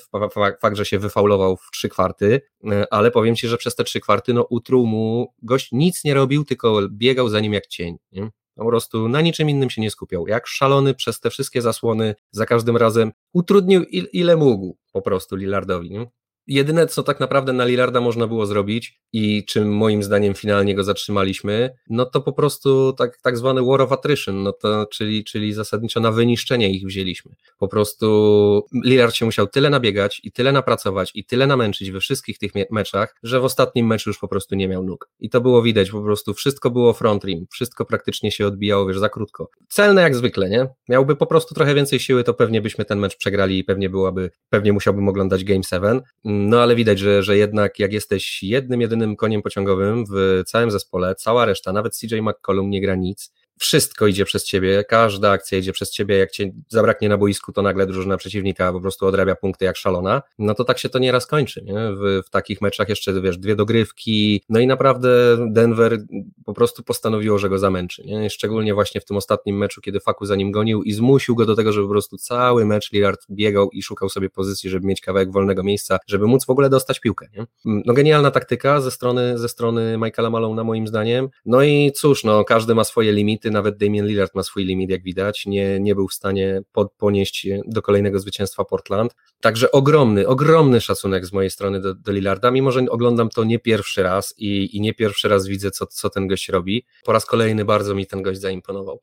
[0.61, 4.01] fakt, że się wyfaulował w trzy kwarty, y, ale powiem Ci, że przez te trzy
[4.01, 7.97] kwarty no utruł mu, gość nic nie robił, tylko biegał za nim jak cień.
[8.13, 8.31] Nie?
[8.55, 10.29] Po prostu na niczym innym się nie skupiał.
[10.29, 15.91] Jak szalony przez te wszystkie zasłony, za każdym razem utrudnił ile mógł po prostu Lillardowi.
[15.91, 16.07] Nie?
[16.49, 20.85] Jedyne, co tak naprawdę na Lillarda można było zrobić i czym moim zdaniem finalnie go
[20.85, 25.53] zatrzymaliśmy, no to po prostu tak, tak zwany war of attrition, no to, czyli, czyli
[25.53, 27.33] zasadniczo na wyniszczenie ich wzięliśmy.
[27.59, 32.39] Po prostu Lillard się musiał tyle nabiegać i tyle napracować i tyle namęczyć we wszystkich
[32.39, 35.09] tych meczach, że w ostatnim meczu już po prostu nie miał nóg.
[35.21, 38.99] I to było widać, po prostu wszystko było front rim, wszystko praktycznie się odbijało, wiesz,
[38.99, 39.51] za krótko.
[39.69, 40.67] Celne jak zwykle, nie?
[40.89, 44.31] Miałby po prostu trochę więcej siły, to pewnie byśmy ten mecz przegrali i pewnie byłaby,
[44.51, 46.01] pewnie musiałbym oglądać Game 7,
[46.39, 51.15] no ale widać, że, że jednak jak jesteś jednym, jedynym koniem pociągowym w całym zespole,
[51.15, 55.73] cała reszta, nawet CJ McCollum nie gra nic, wszystko idzie przez ciebie, każda akcja idzie
[55.73, 59.65] przez ciebie, jak cię zabraknie na boisku, to nagle drużyna przeciwnika po prostu odrabia punkty
[59.65, 61.75] jak szalona, no to tak się to nieraz kończy, nie?
[61.75, 65.09] W, w takich meczach jeszcze, wiesz, dwie dogrywki, no i naprawdę
[65.51, 65.99] Denver
[66.45, 68.31] po prostu postanowiło, że go zamęczy, nie?
[68.31, 71.57] Szczególnie właśnie w tym ostatnim meczu, kiedy Faku za nim gonił i zmusił go do
[71.57, 75.33] tego, żeby po prostu cały mecz Lillard biegał i szukał sobie pozycji, żeby mieć kawałek
[75.33, 77.47] wolnego miejsca, żeby móc w ogóle dostać piłkę, nie?
[77.65, 82.45] No genialna taktyka ze strony, ze strony Michaela Malona moim zdaniem, no i cóż, no
[82.45, 85.95] każdy ma swoje limity, limity, nawet Damian Lillard ma swój limit, jak widać, nie, nie
[85.95, 89.15] był w stanie pod, ponieść do kolejnego zwycięstwa Portland.
[89.41, 93.59] Także ogromny, ogromny szacunek z mojej strony do, do Lillarda, mimo że oglądam to nie
[93.59, 96.85] pierwszy raz i, i nie pierwszy raz widzę, co, co ten gość robi.
[97.05, 99.01] Po raz kolejny bardzo mi ten gość zaimponował.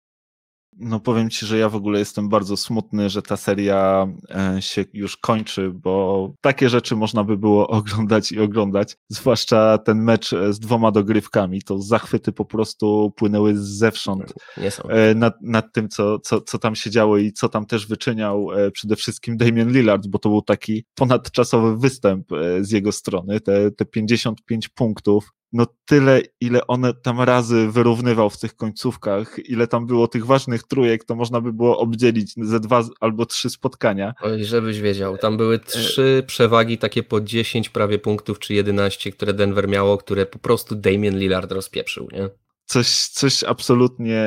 [0.77, 4.85] No powiem ci, że ja w ogóle jestem bardzo smutny, że ta seria e, się
[4.93, 10.53] już kończy, bo takie rzeczy można by było oglądać i oglądać, zwłaszcza ten mecz e,
[10.53, 14.33] z dwoma dogrywkami, to zachwyty po prostu płynęły zewsząd
[14.89, 18.47] e, nad, nad tym, co, co, co tam się działo i co tam też wyczyniał
[18.73, 22.27] przede wszystkim Damian Lillard, bo to był taki ponadczasowy występ
[22.61, 28.39] z jego strony, te, te 55 punktów, no tyle, ile one tam razy wyrównywał w
[28.39, 32.83] tych końcówkach, ile tam było tych ważnych trójek, to można by było obdzielić ze dwa
[32.99, 34.13] albo trzy spotkania.
[34.21, 39.33] Oj, żebyś wiedział, tam były trzy przewagi takie po 10 prawie punktów, czy 11, które
[39.33, 42.29] Denver miało, które po prostu Damian Lillard rozpieprzył, nie?
[42.65, 44.19] coś, coś absolutnie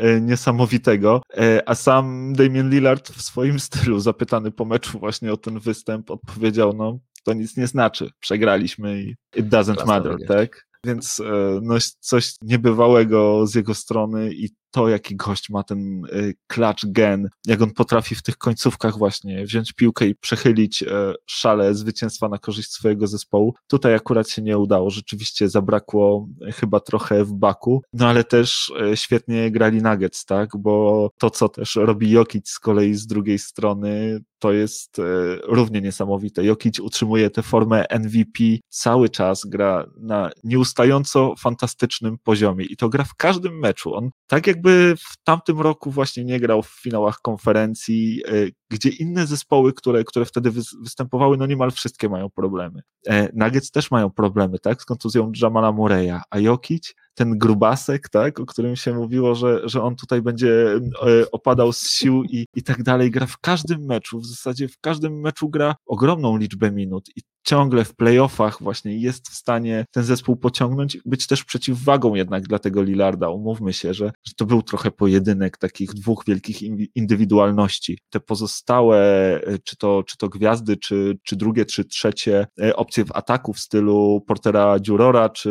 [0.00, 1.22] e, niesamowitego.
[1.36, 6.10] E, a sam Damian Lillard w swoim stylu, zapytany po meczu właśnie o ten występ,
[6.10, 8.10] odpowiedział: No, to nic nie znaczy.
[8.20, 10.66] Przegraliśmy i it doesn't matter, tak?
[10.84, 16.02] Więc e, no, coś niebywałego z jego strony i to, jaki gość ma ten
[16.46, 21.74] klacz gen, jak on potrafi w tych końcówkach właśnie wziąć piłkę i przechylić e, szale
[21.74, 23.54] zwycięstwa na korzyść swojego zespołu.
[23.66, 28.72] Tutaj akurat się nie udało, rzeczywiście zabrakło e, chyba trochę w baku, no ale też
[28.94, 34.20] świetnie grali Nuggets, tak, bo to, co też robi Jokic z kolei z drugiej strony,
[34.44, 35.00] to jest
[35.44, 36.44] równie niesamowite.
[36.44, 43.04] Jokic utrzymuje tę formę MVP, cały czas gra na nieustająco fantastycznym poziomie i to gra
[43.04, 43.94] w każdym meczu.
[43.94, 48.30] On tak jak jakby w tamtym roku właśnie nie grał w finałach konferencji, e,
[48.70, 50.50] gdzie inne zespoły, które, które wtedy
[50.82, 52.82] występowały, no niemal wszystkie mają problemy.
[53.06, 58.40] E, Nuggets też mają problemy, tak, z kontuzją Jamala Mureya, a Jokic, ten grubasek, tak,
[58.40, 62.62] o którym się mówiło, że, że on tutaj będzie e, opadał z sił i, i
[62.62, 67.08] tak dalej, gra w każdym meczu, w zasadzie w każdym meczu gra ogromną liczbę minut
[67.16, 72.42] i ciągle w playoffach właśnie jest w stanie ten zespół pociągnąć, być też przeciwwagą jednak
[72.48, 73.28] dla tego Lillarda.
[73.28, 76.62] Umówmy się, że, że to był trochę pojedynek takich dwóch wielkich
[76.94, 77.98] indywidualności.
[78.10, 78.98] Te pozostałe,
[79.46, 83.52] e, czy to, czy to gwiazdy, czy, czy drugie, czy trzecie e, opcje w ataku
[83.52, 85.50] w stylu Portera Dziurora, czy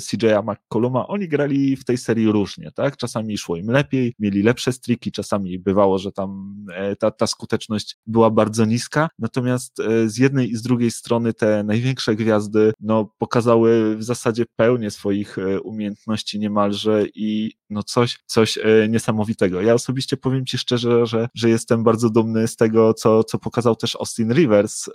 [0.00, 2.96] CJ'a McColluma, oni grali w tej serii różnie, tak?
[2.96, 7.96] Czasami szło im lepiej, mieli lepsze striki, czasami bywało, że tam e, ta, ta skuteczność
[8.06, 13.96] była bardzo niska, natomiast z jednej i z drugiej strony te największe gwiazdy no, pokazały
[13.96, 19.60] w zasadzie pełnię swoich e, umiejętności niemalże i no coś, coś e, niesamowitego.
[19.60, 23.76] Ja osobiście powiem Ci szczerze, że, że jestem bardzo dumny z tego, co, co pokazał
[23.76, 24.88] też Austin Rivers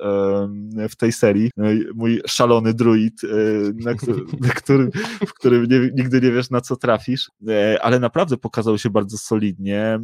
[0.89, 1.51] w tej serii.
[1.57, 3.27] No mój szalony druid, e,
[3.75, 3.91] na,
[4.47, 4.91] na którym,
[5.27, 7.29] w którym nie, nigdy nie wiesz, na co trafisz,
[7.81, 9.99] ale naprawdę pokazał się bardzo solidnie.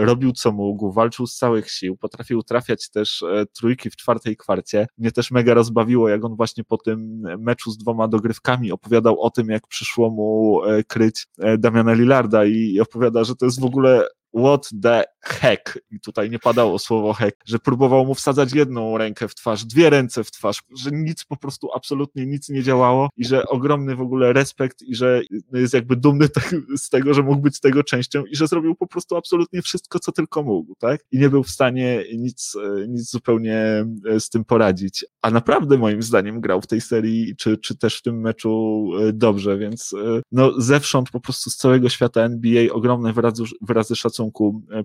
[0.00, 3.24] Robił co mógł, walczył z całych sił, potrafił trafiać też
[3.56, 4.86] trójki w czwartej kwarcie.
[4.98, 9.30] Mnie też mega rozbawiło, jak on właśnie po tym meczu z dwoma dogrywkami opowiadał o
[9.30, 13.64] tym, jak przyszło mu e, kryć e, Damiana Lillarda i opowiada, że to jest w
[13.64, 18.98] ogóle what the heck, i tutaj nie padało słowo heck, że próbował mu wsadzać jedną
[18.98, 23.08] rękę w twarz, dwie ręce w twarz, że nic po prostu absolutnie nic nie działało
[23.16, 27.22] i że ogromny w ogóle respekt i że jest jakby dumny tak, z tego, że
[27.22, 31.00] mógł być tego częścią i że zrobił po prostu absolutnie wszystko, co tylko mógł, tak?
[31.12, 32.56] I nie był w stanie nic,
[32.88, 35.04] nic zupełnie e, z tym poradzić.
[35.22, 39.12] A naprawdę moim zdaniem grał w tej serii, czy, czy też w tym meczu e,
[39.12, 44.21] dobrze, więc e, no zewsząd po prostu z całego świata NBA ogromne wyrazy, wyrazy szacunku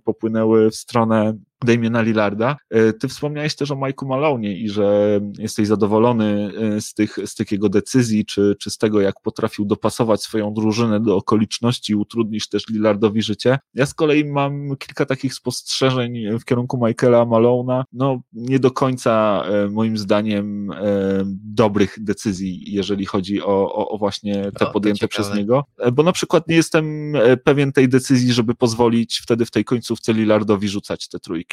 [0.04, 1.34] popłynęły w stronę
[1.66, 2.58] Damiena Lillarda.
[2.70, 7.36] E, ty wspomniałeś też o Mike'u Malone i że jesteś zadowolony e, z tych, z
[7.36, 11.96] tych jego decyzji, czy, czy z tego, jak potrafił dopasować swoją drużynę do okoliczności i
[11.96, 13.60] utrudnić też Lillardowi życie.
[13.74, 17.86] Ja z kolei mam kilka takich spostrzeżeń w kierunku Michaela Malona.
[17.94, 20.72] No, nie do końca e, moim zdaniem
[21.34, 25.66] dobrych decyzji, jeżeli chodzi o, o, o właśnie te o, podjęte przez niego.
[25.94, 30.68] Bo na przykład nie jestem pewien tej decyzji, żeby pozwolić wtedy w tej końcówce Lillardowi
[30.70, 31.47] rzucać te trójki.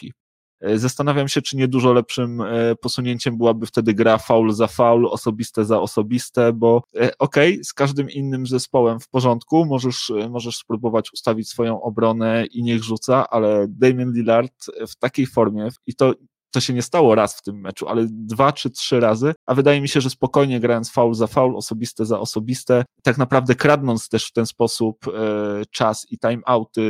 [0.65, 5.07] E, zastanawiam się, czy nie dużo lepszym e, posunięciem byłaby wtedy gra faul za faul,
[5.07, 10.57] osobiste za osobiste, bo e, okej, okay, z każdym innym zespołem w porządku, możesz, możesz
[10.57, 16.15] spróbować ustawić swoją obronę i niech rzuca, ale Damien Lillard w takiej formie i to
[16.55, 19.81] to się nie stało raz w tym meczu, ale dwa czy trzy razy, a wydaje
[19.81, 24.27] mi się, że spokojnie grając faul za faul, osobiste za osobiste, tak naprawdę kradnąc też
[24.27, 26.83] w ten sposób e, czas i timeouty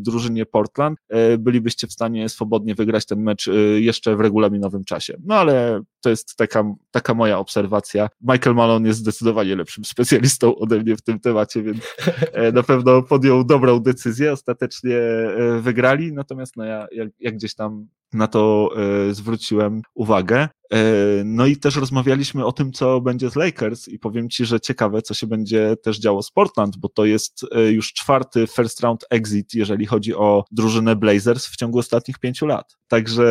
[0.00, 5.16] drużynie Portland, e, bylibyście w stanie swobodnie wygrać ten mecz e, jeszcze w regulaminowym czasie.
[5.24, 8.08] No ale to jest taka, taka moja obserwacja.
[8.20, 11.96] Michael Malone jest zdecydowanie lepszym specjalistą ode mnie w tym temacie, więc
[12.32, 17.54] e, na pewno podjął dobrą decyzję, ostatecznie e, wygrali, natomiast no ja, jak, jak gdzieś
[17.54, 18.70] tam na to
[19.08, 20.48] e, zwróciłem uwagę.
[20.72, 20.76] E,
[21.24, 25.02] no i też rozmawialiśmy o tym, co będzie z Lakers i powiem Ci, że ciekawe,
[25.02, 29.04] co się będzie też działo z Portland, bo to jest e, już czwarty first round
[29.10, 32.76] exit, jeżeli chodzi o drużynę Blazers w ciągu ostatnich pięciu lat.
[32.88, 33.24] Także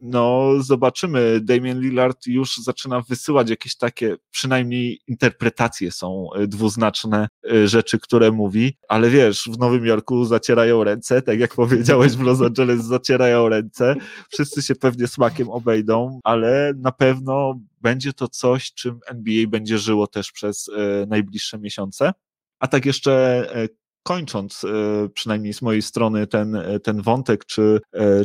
[0.00, 7.28] no zobaczymy, Damian Lillard już zaczyna wysyłać jakieś takie, przynajmniej interpretacje są e, dwuznaczne
[7.64, 12.42] rzeczy, które mówi, ale wiesz, w Nowym Jorku zacierają ręce, tak jak powiedziałeś w Los
[12.42, 13.94] Angeles zacierają ręce,
[14.32, 20.06] wszyscy się pewnie smakiem obejdą, ale na pewno będzie to coś, czym NBA będzie żyło
[20.06, 22.12] też przez e, najbliższe miesiące.
[22.58, 23.68] A tak jeszcze e,
[24.02, 24.68] kończąc e,
[25.08, 27.80] przynajmniej z mojej strony ten, ten wątek czy,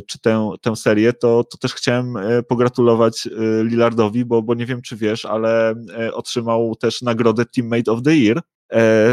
[0.06, 2.14] czy tę, tę serię, to, to też chciałem
[2.48, 3.28] pogratulować
[3.62, 5.74] Lillardowi, bo, bo nie wiem czy wiesz, ale
[6.12, 8.42] otrzymał też nagrodę Teammate of the Year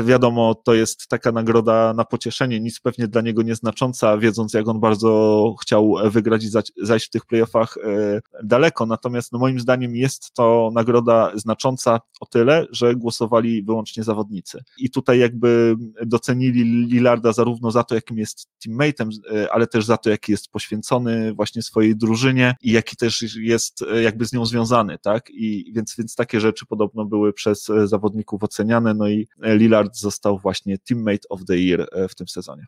[0.03, 4.79] wiadomo, to jest taka nagroda na pocieszenie, nic pewnie dla niego nieznacząca, wiedząc jak on
[4.79, 6.49] bardzo chciał wygrać i
[6.85, 8.85] zajść w tych playoffach e, daleko.
[8.85, 14.63] Natomiast no, moim zdaniem jest to nagroda znacząca o tyle, że głosowali wyłącznie zawodnicy.
[14.77, 19.97] I tutaj jakby docenili Lillarda zarówno za to, jakim jest teammateem, e, ale też za
[19.97, 24.97] to, jaki jest poświęcony właśnie swojej drużynie i jaki też jest jakby z nią związany,
[24.97, 25.29] tak?
[25.29, 30.77] I więc, więc takie rzeczy podobno były przez zawodników oceniane, no i Lillard został właśnie
[30.77, 32.65] Teammate of the Year e, w tym sezonie.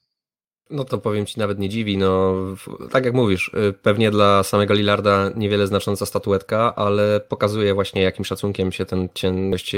[0.70, 1.98] No to powiem Ci, nawet nie dziwi.
[1.98, 2.36] No,
[2.92, 8.26] tak jak mówisz, y, pewnie dla samego Lillarda niewiele znacząca statuetka, ale pokazuje właśnie, jakim
[8.26, 9.76] szacunkiem się ten ciemność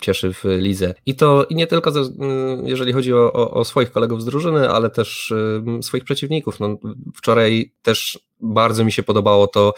[0.00, 0.94] cieszy w lidze.
[1.06, 2.06] I to i nie tylko ze, y,
[2.64, 6.60] jeżeli chodzi o, o, o, swoich kolegów z drużyny, ale też y, swoich przeciwników.
[6.60, 6.78] No,
[7.16, 9.74] wczoraj też bardzo mi się podobało to,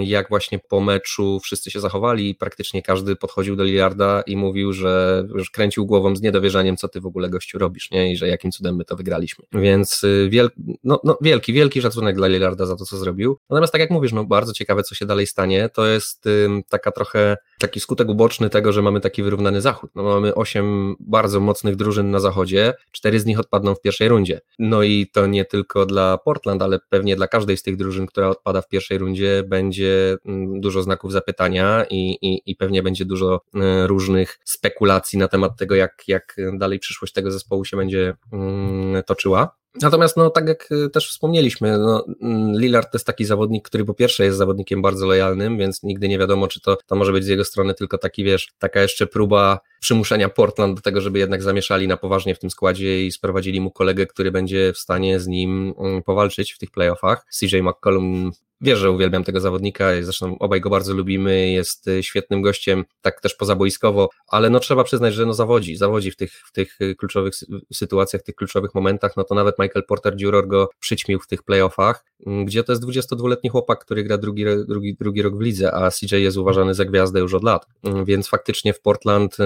[0.00, 5.24] jak właśnie po meczu wszyscy się zachowali praktycznie każdy podchodził do Lillarda i mówił, że
[5.34, 8.12] już kręcił głową z niedowierzaniem, co ty w ogóle gościu robisz, nie?
[8.12, 9.44] I że jakim cudem my to wygraliśmy.
[9.52, 10.50] Więc y, wiel,
[10.84, 13.38] no, no, wielki, wielki szacunek dla Lillarda za to, co zrobił.
[13.50, 15.68] Natomiast tak jak mówisz, no bardzo ciekawe, co się dalej stanie.
[15.68, 19.90] To jest ym, taka trochę taki skutek uboczny tego, że mamy taki wyrównany zachód.
[19.94, 24.40] No, mamy osiem bardzo mocnych drużyn na zachodzie, cztery z nich odpadną w pierwszej rundzie.
[24.58, 28.28] No i to nie tylko dla Portland, ale pewnie dla każdej z tych drużyn, która
[28.28, 33.40] odpada w pierwszej rundzie, będzie mm, dużo znaków zapytania i, i, i pewnie będzie dużo
[33.54, 39.02] y, różnych spekulacji na temat tego, jak, jak dalej przyszłość tego zespołu się będzie mm,
[39.02, 39.56] toczyła.
[39.82, 43.84] Natomiast, no, tak jak y, też wspomnieliśmy, no, mm, Lillard to jest taki zawodnik, który
[43.84, 47.24] po pierwsze jest zawodnikiem bardzo lojalnym, więc nigdy nie wiadomo, czy to, to może być
[47.24, 51.42] z jego strony tylko taki, wiesz, taka jeszcze próba przymuszenia Portland do tego, żeby jednak
[51.42, 55.26] zamieszali na poważnie w tym składzie i sprowadzili mu kolegę, który będzie w stanie z
[55.26, 57.26] nim powalczyć w tych playoffach.
[57.40, 62.42] CJ McCollum Wiesz, że uwielbiam tego zawodnika, zresztą obaj go bardzo lubimy, jest y, świetnym
[62.42, 66.52] gościem, tak też pozaboiskowo, ale no trzeba przyznać, że no zawodzi, zawodzi w tych, w
[66.52, 67.34] tych y, kluczowych
[67.72, 71.42] sytuacjach, w tych kluczowych momentach, no to nawet Michael Porter Juror go przyćmił w tych
[71.42, 75.74] playoffach, mm, gdzie to jest 22-letni chłopak, który gra drugi, drugi, drugi rok w lidze,
[75.74, 79.44] a CJ jest uważany za gwiazdę już od lat, mm, więc faktycznie w Portland y,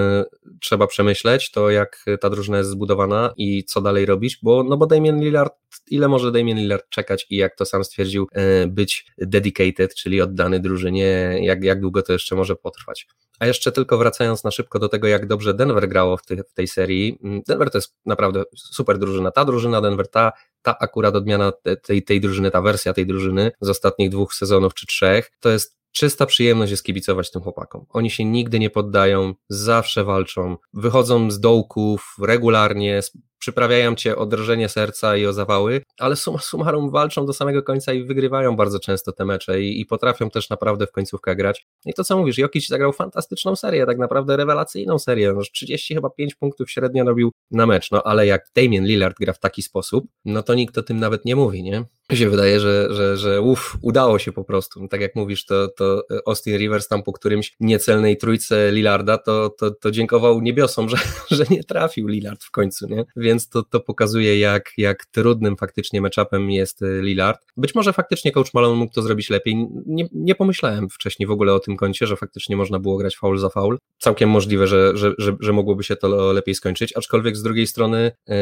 [0.59, 4.85] trzeba przemyśleć to, jak ta drużyna jest zbudowana i co dalej robić, bo no bo
[4.87, 5.53] Damian Lillard,
[5.89, 8.27] ile może Damian Lillard czekać i jak to sam stwierdził,
[8.67, 13.07] być dedicated, czyli oddany drużynie, jak, jak długo to jeszcze może potrwać.
[13.39, 16.53] A jeszcze tylko wracając na szybko do tego, jak dobrze Denver grało w, ty, w
[16.53, 17.19] tej serii.
[17.23, 19.31] Mm, Denver to jest naprawdę super drużyna.
[19.31, 21.51] Ta drużyna Denver, ta, ta akurat odmiana
[21.83, 25.80] tej, tej drużyny, ta wersja tej drużyny z ostatnich dwóch sezonów czy trzech, to jest
[25.91, 27.85] czysta przyjemność jest kibicować tym chłopakom.
[27.89, 33.01] Oni się nigdy nie poddają, zawsze walczą, wychodzą z dołków regularnie,
[33.41, 37.93] przyprawiają cię o drżenie serca i o zawały, ale summa summarum walczą do samego końca
[37.93, 41.67] i wygrywają bardzo często te mecze i, i potrafią też naprawdę w końcówkę grać.
[41.85, 46.09] I to co mówisz, Jokic zagrał fantastyczną serię, tak naprawdę rewelacyjną serię, no 30 chyba
[46.09, 50.05] 5 punktów średnio robił na mecz, no ale jak Damian Lillard gra w taki sposób,
[50.25, 51.85] no to nikt o tym nawet nie mówi, nie?
[52.11, 54.87] Mi się wydaje, że, że, że uff, udało się po prostu.
[54.87, 59.71] Tak jak mówisz, to, to Austin Rivers tam po którymś niecelnej trójce Lillarda, to, to,
[59.71, 60.97] to dziękował niebiosom, że,
[61.37, 63.05] że nie trafił Lillard w końcu, nie?
[63.15, 67.41] Więc to, to pokazuje, jak, jak trudnym faktycznie matchupem jest Lillard.
[67.57, 69.67] Być może faktycznie coach Malone mógł to zrobić lepiej.
[69.85, 73.37] Nie, nie pomyślałem wcześniej w ogóle o tym kącie, że faktycznie można było grać foul
[73.37, 73.77] za foul.
[73.97, 78.11] Całkiem możliwe, że, że, że, że mogłoby się to lepiej skończyć, aczkolwiek z drugiej strony
[78.27, 78.35] yy,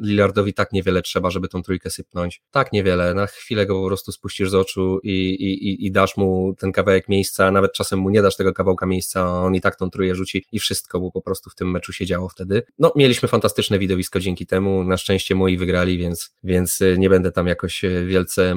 [0.00, 2.42] Lillardowi tak niewiele trzeba, żeby tą trójkę sypnąć.
[2.50, 6.54] Tak niewiele na chwilę go po prostu spuścisz z oczu i, i, i dasz mu
[6.58, 9.90] ten kawałek miejsca, nawet czasem mu nie dasz tego kawałka miejsca, on i tak tą
[9.90, 12.62] trójkę rzuci i wszystko mu po prostu w tym meczu się działo wtedy.
[12.78, 17.32] No, mieliśmy fantastyczne widowisko dzięki temu, na szczęście moi wygrali, więc, więc y, nie będę
[17.32, 18.54] tam jakoś y, wielce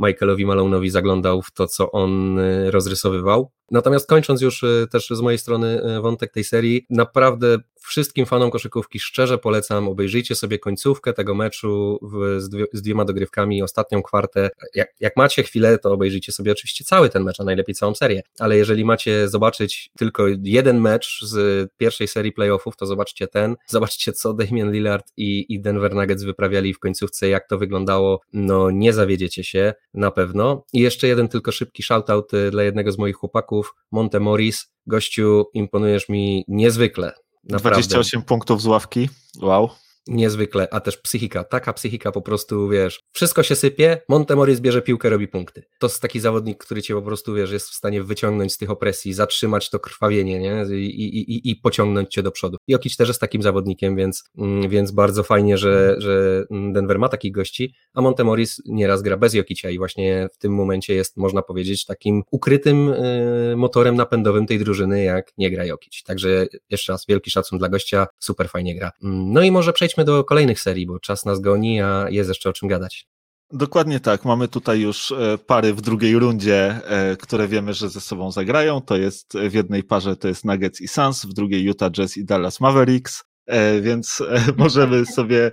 [0.00, 3.50] Michaelowi Malone'owi zaglądał w to, co on y, rozrysowywał.
[3.70, 9.38] Natomiast kończąc już też z mojej strony wątek tej serii, naprawdę Wszystkim fanom koszykówki szczerze
[9.38, 14.50] polecam, obejrzyjcie sobie końcówkę tego meczu w, z, dwie, z, dwiema dogrywkami, ostatnią kwartę.
[14.74, 18.22] Jak, jak, macie chwilę, to obejrzyjcie sobie oczywiście cały ten mecz, a najlepiej całą serię,
[18.38, 24.12] ale jeżeli macie zobaczyć tylko jeden mecz z pierwszej serii playoffów, to zobaczcie ten, zobaczcie
[24.12, 28.92] co Damian Lillard i, i Denver Nuggets wyprawiali w końcówce, jak to wyglądało, no nie
[28.92, 30.64] zawiedziecie się na pewno.
[30.72, 33.55] I jeszcze jeden tylko szybki shoutout y, dla jednego z moich chłopaków,
[33.92, 37.12] Monte Morris, gościu, imponujesz mi niezwykle.
[37.44, 37.80] Naprawdę.
[37.80, 39.08] 28 punktów z ławki.
[39.42, 39.70] Wow
[40.06, 45.10] niezwykle, a też psychika, taka psychika po prostu, wiesz, wszystko się sypie, Montemoris bierze piłkę,
[45.10, 45.62] robi punkty.
[45.78, 48.70] To jest taki zawodnik, który cię po prostu, wiesz, jest w stanie wyciągnąć z tych
[48.70, 52.56] opresji, zatrzymać to krwawienie, nie, i, i, i pociągnąć cię do przodu.
[52.68, 57.32] Jokic też jest takim zawodnikiem, więc, mm, więc bardzo fajnie, że, że Denver ma takich
[57.32, 61.84] gości, a Montemoris nieraz gra bez Jokicia i właśnie w tym momencie jest, można powiedzieć,
[61.84, 66.02] takim ukrytym y, motorem napędowym tej drużyny, jak nie gra Jokic.
[66.02, 68.90] Także jeszcze raz wielki szacun dla gościa, super fajnie gra.
[69.02, 72.28] Mm, no i może przejdźmy przejdźmy do kolejnych serii, bo czas nas goni, a jest
[72.28, 73.06] jeszcze o czym gadać.
[73.52, 74.24] Dokładnie tak.
[74.24, 78.80] Mamy tutaj już e, pary w drugiej rundzie, e, które wiemy, że ze sobą zagrają.
[78.80, 82.24] To jest w jednej parze to jest Nuggets i Suns, w drugiej Utah Jazz i
[82.24, 83.24] Dallas Mavericks.
[83.46, 84.22] E, więc
[84.58, 85.50] możemy sobie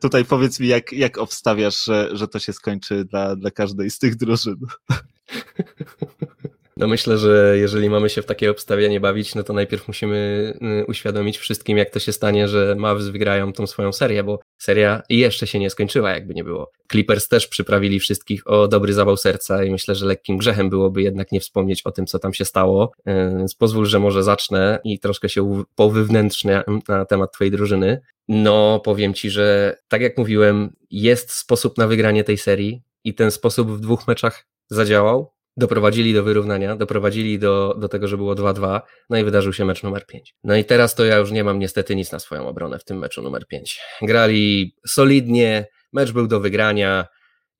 [0.00, 3.98] tutaj powiedz mi, jak, jak obstawiasz, że, że to się skończy dla, dla każdej z
[3.98, 4.56] tych drużyn?
[6.80, 10.86] No myślę, że jeżeli mamy się w takie obstawianie bawić, no to najpierw musimy y,
[10.86, 15.46] uświadomić wszystkim, jak to się stanie, że Mavs wygrają tą swoją serię, bo seria jeszcze
[15.46, 16.70] się nie skończyła, jakby nie było.
[16.90, 21.32] Clippers też przyprawili wszystkich o dobry zawał serca i myślę, że lekkim grzechem byłoby jednak
[21.32, 24.98] nie wspomnieć o tym, co tam się stało, y, więc pozwól, że może zacznę i
[24.98, 28.00] troszkę się powywnętrznię na temat twojej drużyny.
[28.28, 33.30] No, powiem ci, że tak jak mówiłem, jest sposób na wygranie tej serii i ten
[33.30, 38.80] sposób w dwóch meczach zadziałał doprowadzili do wyrównania, doprowadzili do, do tego, że było 2-2,
[39.10, 40.34] no i wydarzył się mecz numer 5.
[40.44, 42.98] No i teraz to ja już nie mam niestety nic na swoją obronę w tym
[42.98, 43.80] meczu numer 5.
[44.02, 47.06] Grali solidnie, mecz był do wygrania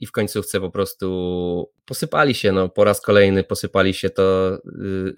[0.01, 5.15] i w końcówce po prostu posypali się, no po raz kolejny posypali się, to yy,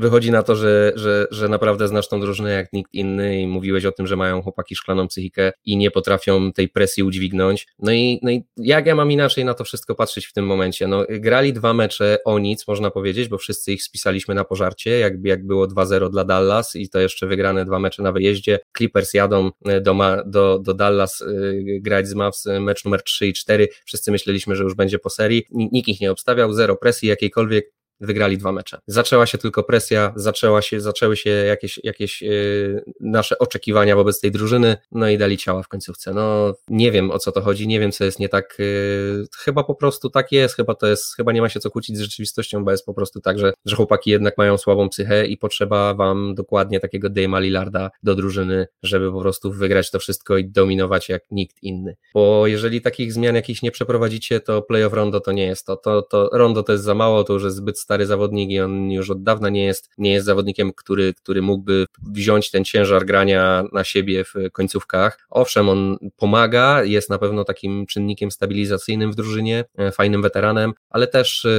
[0.00, 3.84] wychodzi na to, że, że, że naprawdę znasz tą drużynę jak nikt inny i mówiłeś
[3.84, 7.66] o tym, że mają chłopaki szklaną psychikę i nie potrafią tej presji udźwignąć.
[7.78, 10.86] No i, no i jak ja mam inaczej na to wszystko patrzeć w tym momencie?
[10.88, 15.14] No grali dwa mecze o nic, można powiedzieć, bo wszyscy ich spisaliśmy na pożarcie, jak,
[15.24, 18.58] jak było 2-0 dla Dallas i to jeszcze wygrane dwa mecze na wyjeździe.
[18.76, 19.94] Clippers jadą e, do,
[20.26, 23.68] do, do Dallas yy, grać z Mavs e, mecz numer 3 i 4.
[23.84, 25.44] Wszyscy myśleliśmy, że już będzie po serii.
[25.50, 28.78] Nikt ich nie obstawiał, zero presji jakiejkolwiek wygrali dwa mecze.
[28.86, 34.30] Zaczęła się tylko presja, zaczęła się, zaczęły się jakieś, jakieś yy, nasze oczekiwania wobec tej
[34.30, 36.14] drużyny, no i dali ciała w końcówce.
[36.14, 39.64] No nie wiem o co to chodzi, nie wiem co jest nie tak, yy, chyba
[39.64, 42.64] po prostu tak jest, chyba to jest, chyba nie ma się co kłócić z rzeczywistością,
[42.64, 46.34] bo jest po prostu tak, że, że chłopaki jednak mają słabą psychę i potrzeba wam
[46.34, 51.22] dokładnie takiego Dame'a Lillarda do drużyny, żeby po prostu wygrać to wszystko i dominować jak
[51.30, 51.96] nikt inny.
[52.14, 56.02] Bo jeżeli takich zmian jakichś nie przeprowadzicie, to playoff rondo to nie jest to, to,
[56.02, 59.10] to rondo to jest za mało, to już jest zbyt stary zawodnik i on już
[59.10, 63.84] od dawna nie jest, nie jest zawodnikiem, który, który mógłby wziąć ten ciężar grania na
[63.84, 65.26] siebie w końcówkach.
[65.30, 71.06] Owszem, on pomaga, jest na pewno takim czynnikiem stabilizacyjnym w drużynie, e, fajnym weteranem, ale
[71.06, 71.50] też, e,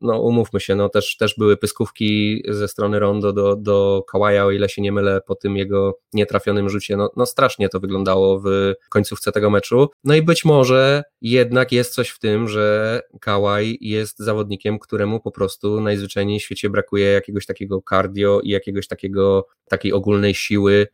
[0.00, 4.50] no umówmy się, no też, też były pyskówki ze strony Rondo do, do Kawaja, o
[4.50, 8.72] ile się nie mylę, po tym jego nietrafionym rzucie, no, no strasznie to wyglądało w
[8.88, 9.88] końcówce tego meczu.
[10.04, 15.30] No i być może jednak jest coś w tym, że Kawaj jest zawodnikiem, któremu po
[15.30, 20.86] prostu najzwyczajniej w świecie brakuje jakiegoś takiego cardio i jakiegoś takiego, takiej ogólnej siły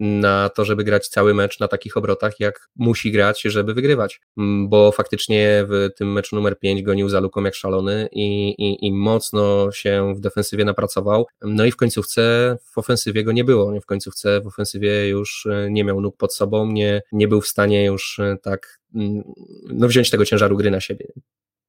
[0.00, 4.20] na to, żeby grać cały mecz na takich obrotach, jak musi grać, żeby wygrywać.
[4.38, 8.86] Mm, bo faktycznie w tym meczu numer 5 gonił za luką jak szalony i, i,
[8.86, 11.26] i mocno się w defensywie napracował.
[11.42, 13.80] No i w końcówce w ofensywie go nie było.
[13.80, 17.48] W końcówce w ofensywie już e, nie miał nóg pod sobą, nie, nie był w
[17.48, 19.22] stanie już e, tak mm,
[19.68, 21.06] no, wziąć tego ciężaru gry na siebie.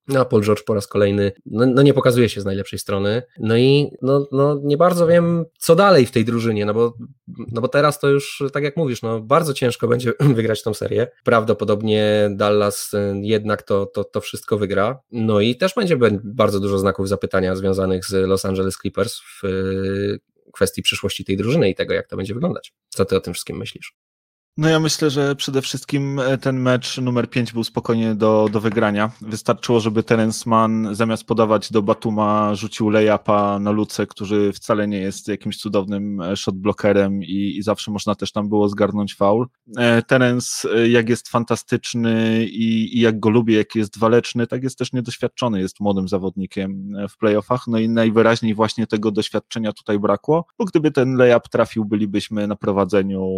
[0.08, 3.22] No, Paul George po raz kolejny no, no, nie pokazuje się z najlepszej strony.
[3.38, 6.94] No i no, no, nie bardzo wiem, co dalej w tej drużynie, no bo,
[7.52, 11.06] no bo teraz to już, tak jak mówisz, no bardzo ciężko będzie wygrać tą serię.
[11.24, 15.00] Prawdopodobnie Dallas y, jednak to, to, to wszystko wygra.
[15.12, 20.20] No i też będzie bardzo dużo znaków zapytania związanych z Los Angeles Clippers w y,
[20.52, 22.72] kwestii przyszłości tej drużyny i tego, jak to będzie wyglądać.
[22.88, 24.01] Co ty o tym wszystkim myślisz?
[24.56, 28.60] No ja myślę, że przede wszystkim e, ten mecz numer 5 był spokojnie do, do
[28.60, 29.10] wygrania.
[29.20, 34.98] Wystarczyło, żeby Terence Mann zamiast podawać do Batuma rzucił layupa na Luce, który wcale nie
[34.98, 39.46] jest jakimś cudownym e, shotblockerem i, i zawsze można też tam było zgarnąć faul.
[39.78, 44.78] E, Terence jak jest fantastyczny i, i jak go lubię, jak jest waleczny, tak jest
[44.78, 50.46] też niedoświadczony, jest młodym zawodnikiem w playoffach, no i najwyraźniej właśnie tego doświadczenia tutaj brakło,
[50.58, 53.28] bo gdyby ten layup trafił, bylibyśmy na prowadzeniu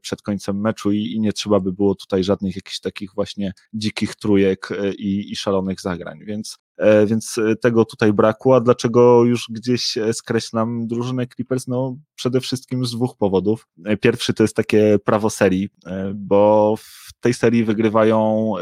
[0.00, 4.14] przed końcem meczu i, i nie trzeba by było tutaj żadnych jakichś takich właśnie dzikich
[4.14, 9.24] trójek e, i, i szalonych zagrań, więc e, więc e, tego tutaj brakło, a dlaczego
[9.24, 11.66] już gdzieś skreślam drużynę Clippers?
[11.66, 13.68] No przede wszystkim z dwóch powodów.
[14.00, 15.68] Pierwszy to jest takie prawo serii,
[16.14, 18.52] bo w tej serii wygrywają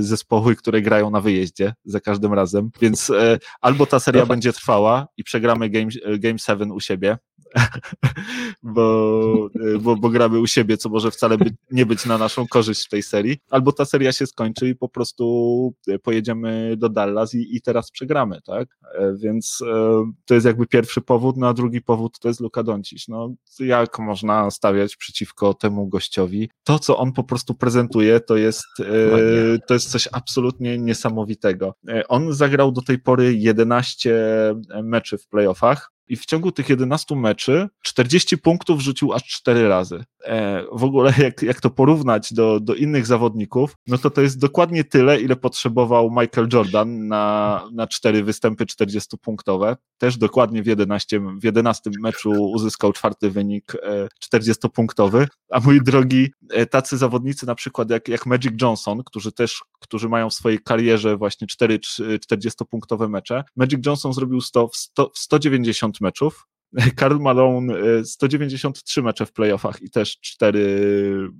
[0.00, 3.12] zespoły, które grają na wyjeździe za każdym razem, więc
[3.60, 7.18] albo ta seria będzie trwała i przegramy Game, game 7 u siebie,
[8.62, 9.48] bo,
[9.80, 12.88] bo, bo gramy u siebie, co może wcale by, nie być na naszą korzyść w
[12.88, 17.60] tej serii, albo ta seria się skończy i po prostu pojedziemy do Dallas i, i
[17.60, 18.68] teraz przegramy, tak?
[18.94, 22.62] E, więc e, to jest jakby pierwszy powód, no a drugi powód to jest Luka
[22.62, 23.08] Doncic.
[23.08, 26.50] No, jak można stawiać przeciwko temu gościowi?
[26.64, 31.74] To, co on po prostu prezentuje, to jest, e, to jest coś absolutnie niesamowitego.
[32.08, 37.68] On zagrał do tej pory 11 meczy w playoffach, i w ciągu tych 11 meczy
[37.82, 40.04] 40 punktów rzucił aż 4 razy.
[40.24, 44.38] E, w ogóle jak, jak to porównać do, do innych zawodników, no to to jest
[44.38, 49.76] dokładnie tyle, ile potrzebował Michael Jordan na, na 4 występy 40-punktowe.
[49.98, 55.26] Też dokładnie w 11, w 11 meczu uzyskał czwarty wynik e, 40-punktowy.
[55.50, 60.08] A mój drogi, e, tacy zawodnicy na przykład jak, jak Magic Johnson, którzy też, którzy
[60.08, 65.18] mają w swojej karierze właśnie 4 40-punktowe mecze, Magic Johnson zrobił 100 w, 100, w
[65.18, 66.46] 190 meczów,
[66.96, 71.30] Karl Malone 193 mecze w playoffach i też 4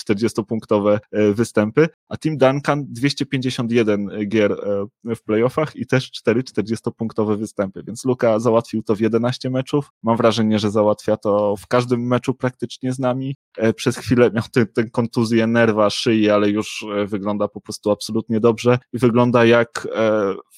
[0.00, 6.42] 40-punktowe e, e, występy, a Tim Duncan 251 gier e, w playoffach i też 4
[6.42, 9.90] 40-punktowe występy, więc Luka załatwił to w 11 meczów.
[10.02, 13.36] Mam wrażenie, że załatwia to w każdym meczu praktycznie z nami.
[13.76, 14.44] Przez chwilę miał
[14.74, 19.88] tę kontuzję nerwa, szyi, ale już wygląda po prostu absolutnie dobrze i wygląda jak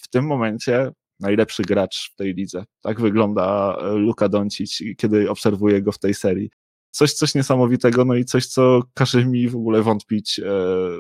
[0.02, 2.64] w tym momencie najlepszy gracz w tej lidze.
[2.82, 6.50] Tak wygląda Luka Doncic, kiedy obserwuję go w tej serii
[6.94, 10.44] coś, coś niesamowitego, no i coś, co każe mi w ogóle wątpić e,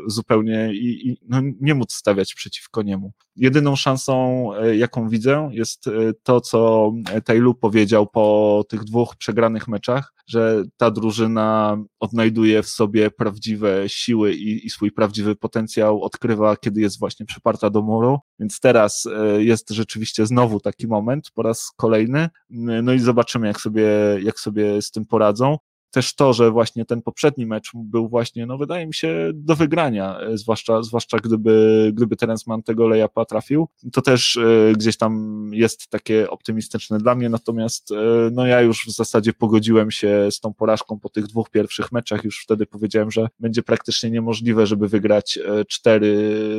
[0.06, 3.12] zupełnie i, i no, nie móc stawiać przeciwko niemu.
[3.36, 5.90] Jedyną szansą, e, jaką widzę, jest e,
[6.22, 6.92] to, co
[7.24, 14.34] Taylor powiedział po tych dwóch przegranych meczach, że ta drużyna odnajduje w sobie prawdziwe siły
[14.34, 19.42] i, i swój prawdziwy potencjał, odkrywa, kiedy jest właśnie przyparta do muru, więc teraz e,
[19.42, 23.88] jest rzeczywiście znowu taki moment, po raz kolejny, no i zobaczymy, jak sobie,
[24.22, 25.58] jak sobie z tym poradzą.
[25.90, 30.20] Też to, że właśnie ten poprzedni mecz był właśnie, no wydaje mi się, do wygrania,
[30.20, 35.50] e, zwłaszcza, zwłaszcza gdyby, gdyby Terence Mann tego layupa trafił, to też e, gdzieś tam
[35.52, 37.90] jest takie optymistyczne dla mnie, natomiast
[38.32, 42.24] no ja już w zasadzie pogodziłem się z tą porażką po tych dwóch pierwszych meczach,
[42.24, 46.14] już wtedy powiedziałem, że będzie praktycznie niemożliwe, żeby wygrać cztery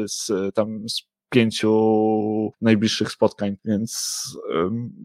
[0.08, 4.16] z tam z pięciu najbliższych spotkań, więc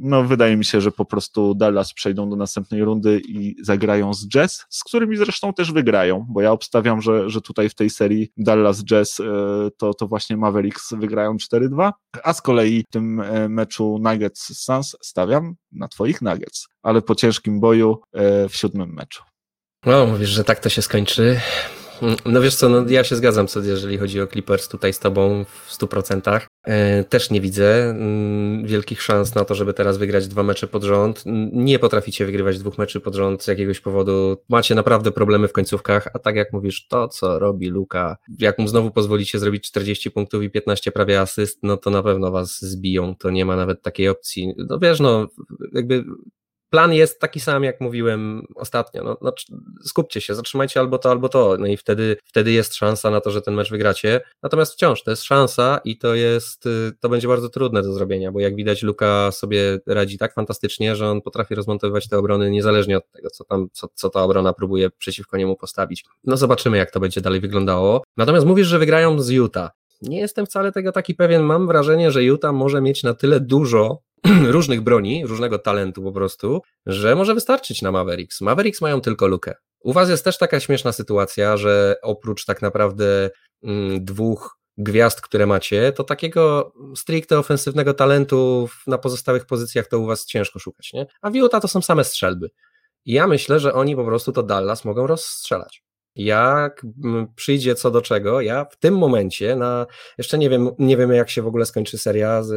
[0.01, 4.29] no, wydaje mi się, że po prostu Dallas przejdą do następnej rundy i zagrają z
[4.29, 8.33] Jazz, z którymi zresztą też wygrają, bo ja obstawiam, że, że tutaj w tej serii
[8.37, 9.25] Dallas Jazz e,
[9.79, 11.93] to, to właśnie Mavericks wygrają 4-2,
[12.23, 17.15] a z kolei w tym e, meczu Nuggets Suns stawiam na twoich Nuggets, ale po
[17.15, 19.23] ciężkim boju e, w siódmym meczu.
[19.87, 21.41] No, mówisz, że tak to się skończy.
[22.27, 25.45] No wiesz co, no ja się zgadzam, co jeżeli chodzi o Clippers tutaj z tobą
[25.45, 26.41] w 100%.
[26.65, 30.85] E, też nie widzę mm, wielkich szans na to, żeby teraz wygrać dwa mecze pod
[30.85, 31.23] rząd.
[31.53, 34.37] Nie potraficie wygrywać dwóch meczy pod rząd z jakiegoś powodu.
[34.49, 38.69] Macie naprawdę problemy w końcówkach, a tak jak mówisz, to co robi Luka, jak mu
[38.69, 43.15] znowu pozwolicie zrobić 40 punktów i 15 prawie asyst, no to na pewno was zbiją.
[43.15, 44.55] To nie ma nawet takiej opcji.
[44.57, 45.29] No wiesz, no
[45.75, 46.05] jakby
[46.71, 49.05] plan jest taki sam, jak mówiłem ostatnio.
[49.05, 49.33] No, no,
[49.85, 51.57] skupcie się, zatrzymajcie albo to, albo to.
[51.59, 54.21] No i wtedy, wtedy jest szansa na to, że ten mecz wygracie.
[54.43, 58.33] Natomiast wciąż to jest szansa i to jest, y, to będzie bardzo trudne do zrobienia,
[58.33, 62.97] bo jak widać, Luka sobie radzi tak fantastycznie, że on potrafi rozmontowywać te obrony niezależnie
[62.99, 66.05] od tego, co tam, co, co ta obrona próbuje przeciwko niemu postawić.
[66.25, 68.03] No zobaczymy, jak to będzie dalej wyglądało.
[68.17, 69.71] Natomiast mówisz, że wygrają z Utah.
[70.03, 71.43] Nie jestem wcale tego taki pewien.
[71.43, 74.03] Mam wrażenie, że Utah może mieć na tyle dużo
[74.57, 78.41] różnych broni, różnego talentu po prostu, że może wystarczyć na Mavericks.
[78.41, 79.55] Mavericks mają tylko lukę.
[79.81, 83.31] U Was jest też taka śmieszna sytuacja, że oprócz tak naprawdę
[83.63, 90.07] mm, dwóch gwiazd, które macie, to takiego stricte ofensywnego talentu na pozostałych pozycjach to u
[90.07, 91.07] Was ciężko szukać, nie?
[91.23, 92.51] A w to są same strzelby.
[93.05, 95.83] I ja myślę, że oni po prostu to Dallas mogą rozstrzelać
[96.15, 96.87] jak
[97.37, 99.87] przyjdzie co do czego, ja w tym momencie, na,
[100.19, 102.53] jeszcze nie wiem, nie wiemy jak się w ogóle skończy seria z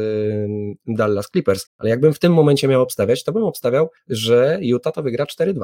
[0.86, 5.02] Dallas Clippers, ale jakbym w tym momencie miał obstawiać, to bym obstawiał, że Utah to
[5.02, 5.62] wygra 4-2.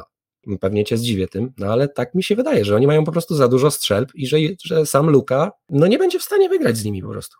[0.59, 3.35] Pewnie cię zdziwię tym, no ale tak mi się wydaje, że oni mają po prostu
[3.35, 6.85] za dużo strzelb i że, że sam Luka no nie będzie w stanie wygrać z
[6.85, 7.37] nimi po prostu.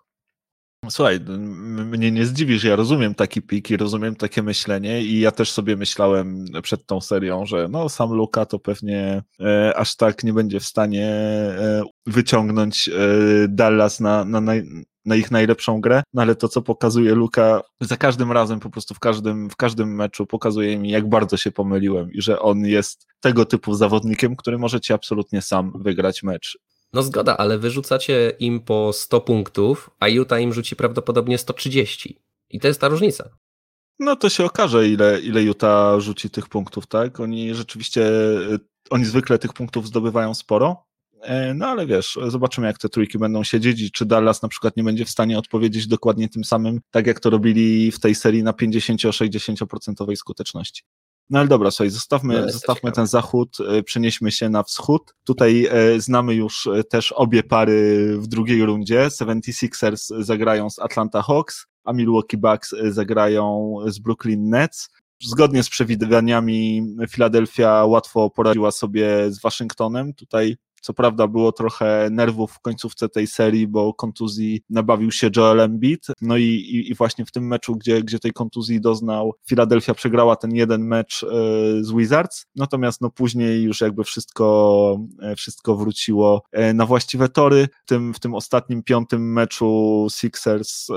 [0.90, 1.20] Słuchaj,
[1.86, 5.76] mnie nie zdziwisz, ja rozumiem taki pik i rozumiem takie myślenie i ja też sobie
[5.76, 10.60] myślałem przed tą serią, że no sam Luka to pewnie e, aż tak nie będzie
[10.60, 12.92] w stanie e, wyciągnąć e,
[13.48, 14.54] Dallas na, na, na,
[15.06, 18.94] na ich najlepszą grę, no ale to, co pokazuje Luka, za każdym razem, po prostu
[18.94, 23.08] w każdym, w każdym meczu pokazuje mi, jak bardzo się pomyliłem i że on jest
[23.20, 26.58] tego typu zawodnikiem, który może ci absolutnie sam wygrać mecz.
[26.94, 32.20] No zgoda, ale wyrzucacie im po 100 punktów, a Utah im rzuci prawdopodobnie 130.
[32.50, 33.30] I to jest ta różnica.
[34.00, 37.20] No to się okaże, ile, ile Utah rzuci tych punktów, tak?
[37.20, 38.02] Oni rzeczywiście,
[38.54, 40.84] y, oni zwykle tych punktów zdobywają sporo,
[41.22, 44.78] e, no ale wiesz, zobaczymy jak te trójki będą siedzieć i czy Dallas na przykład
[44.78, 48.44] nie będzie w stanie odpowiedzieć dokładnie tym samym, tak jak to robili w tej serii
[48.44, 50.84] na 50-60% skuteczności.
[51.32, 55.16] No ale dobra, słuchaj, zostawmy, no, zostawmy ten zachód, e, przenieśmy się na wschód.
[55.24, 59.08] Tutaj e, znamy już e, też obie pary w drugiej rundzie.
[59.08, 64.90] 76ers zagrają z Atlanta Hawks, a Milwaukee Bucks zagrają z Brooklyn Nets.
[65.24, 70.14] Zgodnie z przewidywaniami Philadelphia łatwo poradziła sobie z Waszyngtonem.
[70.14, 75.60] Tutaj co prawda było trochę nerwów w końcówce tej serii, bo kontuzji nabawił się Joel
[75.60, 76.08] Embiid.
[76.22, 80.36] No i, i, i właśnie w tym meczu, gdzie, gdzie tej kontuzji doznał, Philadelphia przegrała
[80.36, 81.28] ten jeden mecz e,
[81.84, 82.46] z Wizards.
[82.56, 87.68] Natomiast no później już jakby wszystko, e, wszystko wróciło e, na właściwe tory.
[87.86, 90.88] W tym, w tym ostatnim piątym meczu Sixers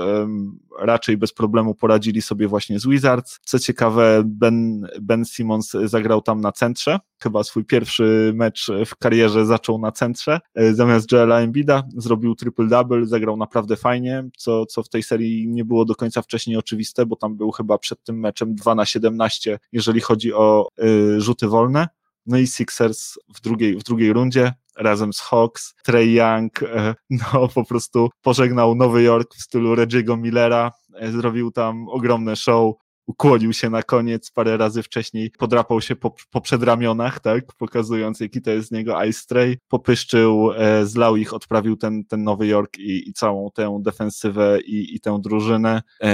[0.79, 3.39] raczej bez problemu poradzili sobie właśnie z Wizards.
[3.45, 6.99] Co ciekawe, Ben, ben Simmons zagrał tam na centrze.
[7.23, 10.39] Chyba swój pierwszy mecz w karierze zaczął na centrze.
[10.55, 15.65] E, zamiast Joela Embida zrobił triple-double, zagrał naprawdę fajnie, co, co w tej serii nie
[15.65, 19.59] było do końca wcześniej oczywiste, bo tam był chyba przed tym meczem 2 na 17,
[19.71, 21.87] jeżeli chodzi o y, rzuty wolne
[22.25, 25.75] No i Sixers w drugiej, w drugiej rundzie razem z Hawks.
[25.83, 30.71] Trey Young e, no po prostu pożegnał Nowy Jork w stylu Reggie'ego Millera,
[31.11, 32.75] zrobił tam ogromne show,
[33.07, 38.41] ukłonił się na koniec, parę razy wcześniej podrapał się po, po przedramionach, tak, pokazując jaki
[38.41, 42.77] to jest z niego Ice Stray, popyszczył, e, zlał ich, odprawił ten, ten Nowy Jork
[42.77, 45.81] i, i całą tę defensywę i, i tę drużynę.
[46.01, 46.13] E,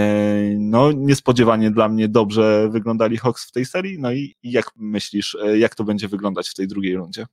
[0.58, 5.38] no niespodziewanie dla mnie dobrze wyglądali Hawks w tej serii, no i, i jak myślisz,
[5.44, 7.26] e, jak to będzie wyglądać w tej drugiej rundzie?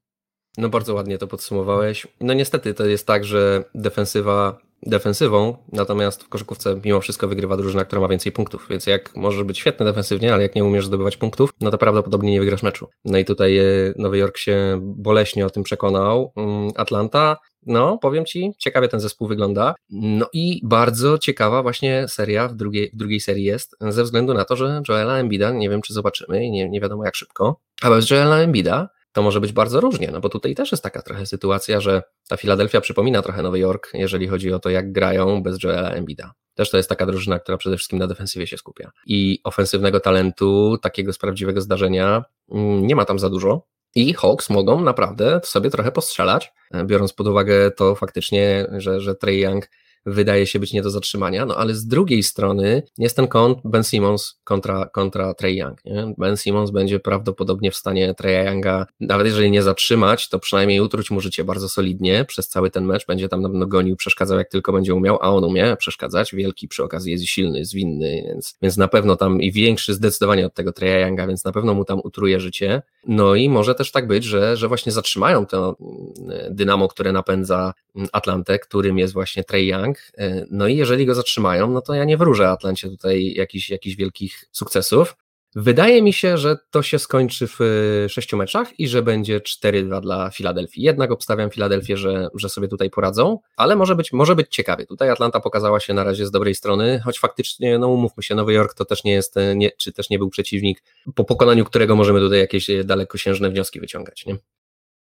[0.59, 2.07] No bardzo ładnie to podsumowałeś.
[2.21, 7.85] No niestety to jest tak, że defensywa defensywą, natomiast w koszykówce mimo wszystko wygrywa drużyna,
[7.85, 11.17] która ma więcej punktów, więc jak możesz być świetny defensywnie, ale jak nie umiesz zdobywać
[11.17, 12.89] punktów, no to prawdopodobnie nie wygrasz meczu.
[13.05, 13.65] No i tutaj e,
[13.97, 16.33] Nowy Jork się boleśnie o tym przekonał.
[16.37, 19.75] Mm, Atlanta, no powiem Ci, ciekawie ten zespół wygląda.
[19.91, 24.45] No i bardzo ciekawa właśnie seria w drugiej, w drugiej serii jest, ze względu na
[24.45, 28.11] to, że Joela Embida, nie wiem czy zobaczymy, nie, nie wiadomo jak szybko, ale bez
[28.11, 31.81] Joela Embida to może być bardzo różnie, no bo tutaj też jest taka trochę sytuacja,
[31.81, 35.91] że ta Filadelfia przypomina trochę Nowy Jork, jeżeli chodzi o to, jak grają bez Joela
[35.91, 36.33] Embida.
[36.55, 38.91] Też to jest taka drużyna, która przede wszystkim na defensywie się skupia.
[39.07, 43.67] I ofensywnego talentu, takiego z prawdziwego zdarzenia, mm, nie ma tam za dużo.
[43.95, 46.53] I Hawks mogą naprawdę sobie trochę postrzelać,
[46.85, 49.69] biorąc pod uwagę to faktycznie, że, że Trey Young
[50.11, 53.85] wydaje się być nie do zatrzymania, no ale z drugiej strony jest ten kąt Ben
[53.85, 55.85] Simmons kontra, kontra Trey Young.
[55.85, 56.15] Nie?
[56.19, 61.11] Ben Simmons będzie prawdopodobnie w stanie Trey Younga, nawet jeżeli nie zatrzymać, to przynajmniej utruć
[61.11, 64.49] mu życie bardzo solidnie przez cały ten mecz, będzie tam na pewno gonił, przeszkadzał jak
[64.49, 68.77] tylko będzie umiał, a on umie przeszkadzać, wielki przy okazji jest silny, zwinny, więc, więc
[68.77, 72.01] na pewno tam i większy zdecydowanie od tego Trey Younga, więc na pewno mu tam
[72.05, 72.83] utruje życie.
[73.07, 77.75] No i może też tak być, że, że właśnie zatrzymają to mm, dynamo, które napędza
[78.13, 79.98] Atlantę, którym jest właśnie Trey Young.
[80.19, 83.97] E, no i jeżeli go zatrzymają, no to ja nie wróżę Atlancie tutaj jakichś, jakichś
[83.97, 85.17] wielkich sukcesów.
[85.55, 90.01] Wydaje mi się, że to się skończy w e, sześciu meczach i że będzie 4-2
[90.01, 90.83] dla Filadelfii.
[90.83, 94.87] Jednak obstawiam Filadelfię, że, że sobie tutaj poradzą, ale może być, może być ciekawie.
[94.87, 98.53] Tutaj Atlanta pokazała się na razie z dobrej strony, choć faktycznie, no umówmy się, Nowy
[98.53, 100.83] Jork to też nie jest, e, nie, czy też nie był przeciwnik,
[101.15, 104.27] po pokonaniu którego możemy tutaj jakieś dalekosiężne wnioski wyciągać.
[104.27, 104.37] Nie?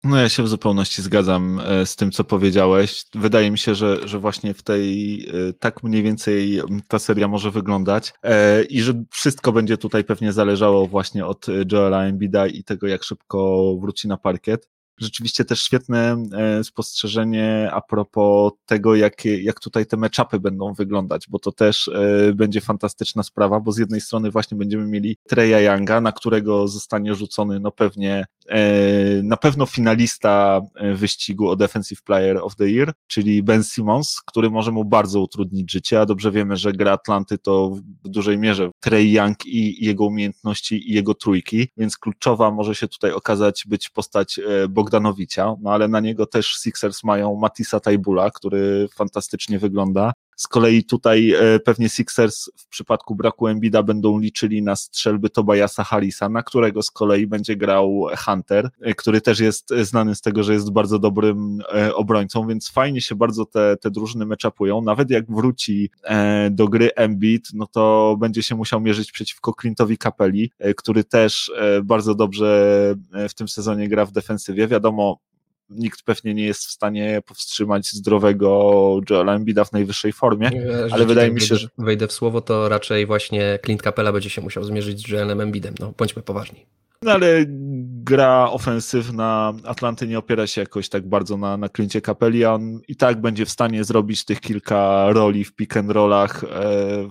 [0.05, 3.05] No ja się w zupełności zgadzam e, z tym, co powiedziałeś.
[3.15, 7.51] Wydaje mi się, że, że właśnie w tej e, tak mniej więcej ta seria może
[7.51, 12.87] wyglądać e, i że wszystko będzie tutaj pewnie zależało właśnie od Joela Embida i tego,
[12.87, 14.69] jak szybko wróci na parkiet
[15.01, 16.25] rzeczywiście też świetne
[16.63, 21.91] spostrzeżenie a propos tego, jak, jak tutaj te meczapy będą wyglądać, bo to też
[22.35, 27.15] będzie fantastyczna sprawa, bo z jednej strony właśnie będziemy mieli Treya Younga, na którego zostanie
[27.15, 28.27] rzucony no pewnie
[29.23, 30.61] na pewno finalista
[30.95, 35.73] wyścigu o Defensive Player of the Year, czyli Ben Simmons, który może mu bardzo utrudnić
[35.73, 37.71] życie, a dobrze wiemy, że gra Atlanty to
[38.05, 42.89] w dużej mierze Trey Young i jego umiejętności i jego trójki, więc kluczowa może się
[42.89, 48.31] tutaj okazać być postać Bogdana Bogdanowicia, no ale na niego też Sixers mają Matisa Tajbula,
[48.31, 50.13] który fantastycznie wygląda.
[50.39, 55.85] Z kolei tutaj e, pewnie Sixers w przypadku braku Embida będą liczyli na strzelby Tobiasa
[55.85, 60.43] Harrisa, na którego z kolei będzie grał Hunter, e, który też jest znany z tego,
[60.43, 64.83] że jest bardzo dobrym e, obrońcą, więc fajnie się bardzo te, te drużyny meczapują.
[64.83, 65.91] Nawet jak wróci
[66.51, 71.53] do gry Embiid, no to będzie się musiał mierzyć przeciwko Clintowi Capelli, który też
[71.85, 72.95] bardzo dobrze
[73.29, 74.69] w tym sezonie gra w defensywie.
[74.69, 75.19] Wiadomo,
[75.71, 80.51] nikt pewnie nie jest w stanie powstrzymać zdrowego Joela Embida w najwyższej formie,
[80.91, 81.69] ale wydaje mi się, że...
[81.79, 85.75] Wejdę w słowo, to raczej właśnie Clint Capella będzie się musiał zmierzyć z Joelem Embidem,
[85.81, 86.67] no bądźmy poważni.
[87.03, 87.47] No ale
[88.09, 92.81] gra ofensywna Atlanty nie opiera się jakoś tak bardzo na, na Clincie Capelli, a on
[92.89, 96.49] i tak będzie w stanie zrobić tych kilka roli w pick and rollach e,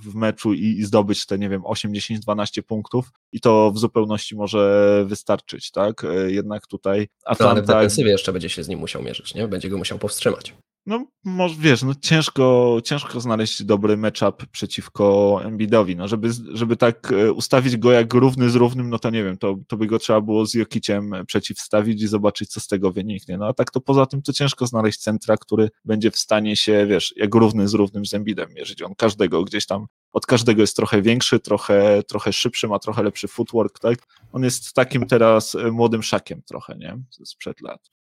[0.01, 3.77] w meczu i, i zdobyć te, nie wiem, 8, 10, 12 punktów i to w
[3.77, 6.03] zupełności może wystarczyć, tak?
[6.03, 7.43] E, jednak tutaj Atlanta...
[7.43, 9.47] No, ale w defensywie jeszcze będzie się z nim musiał mierzyć, nie?
[9.47, 10.53] Będzie go musiał powstrzymać
[10.87, 17.11] no może wiesz, no ciężko, ciężko znaleźć dobry matchup przeciwko Embiidowi, no żeby, żeby tak
[17.11, 19.99] e, ustawić go jak równy z równym, no to nie wiem, to, to by go
[19.99, 23.81] trzeba było z Jokiciem przeciwstawić i zobaczyć, co z tego wyniknie, no a tak to
[23.81, 27.73] poza tym to ciężko znaleźć centra, który będzie w stanie się, wiesz, jak równy z
[27.73, 32.33] równym z Embiidem mierzyć, on każdego gdzieś tam, od każdego jest trochę większy, trochę, trochę
[32.33, 33.99] szybszy, ma trochę lepszy footwork, tak,
[34.31, 37.96] on jest takim teraz e, młodym szakiem trochę, nie, sprzed lat.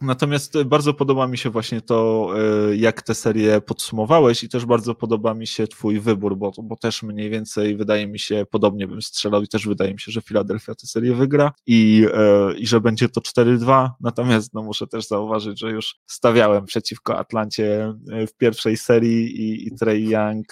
[0.00, 2.28] Natomiast bardzo podoba mi się właśnie to,
[2.70, 6.76] e, jak tę serię podsumowałeś i też bardzo podoba mi się twój wybór, bo, bo
[6.76, 10.22] też mniej więcej wydaje mi się, podobnie bym strzelał i też wydaje mi się, że
[10.22, 15.06] Philadelphia tę serię wygra i, e, i że będzie to 4-2, natomiast no muszę też
[15.06, 20.46] zauważyć, że już stawiałem przeciwko Atlancie e, w pierwszej serii i, i Trey Young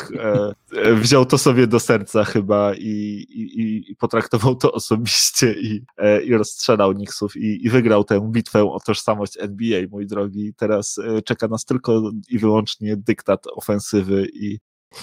[0.94, 5.82] wziął to sobie do serca chyba i, i, i potraktował to osobiście i,
[6.24, 10.54] i rozstrzelał Knicksów i, i wygrał tę bitwę o tożsamość NBA, mój drogi.
[10.56, 14.58] Teraz e, czeka nas tylko i wyłącznie dyktat ofensywy i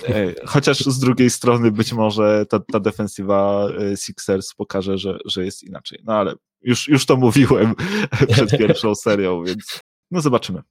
[0.08, 5.46] e, Chociaż z drugiej strony być może ta, ta defensywa e, Sixers pokaże, że, że
[5.46, 6.00] jest inaczej.
[6.04, 7.74] No ale już, już to mówiłem
[8.32, 9.80] przed pierwszą serią, więc
[10.12, 10.62] no zobaczymy.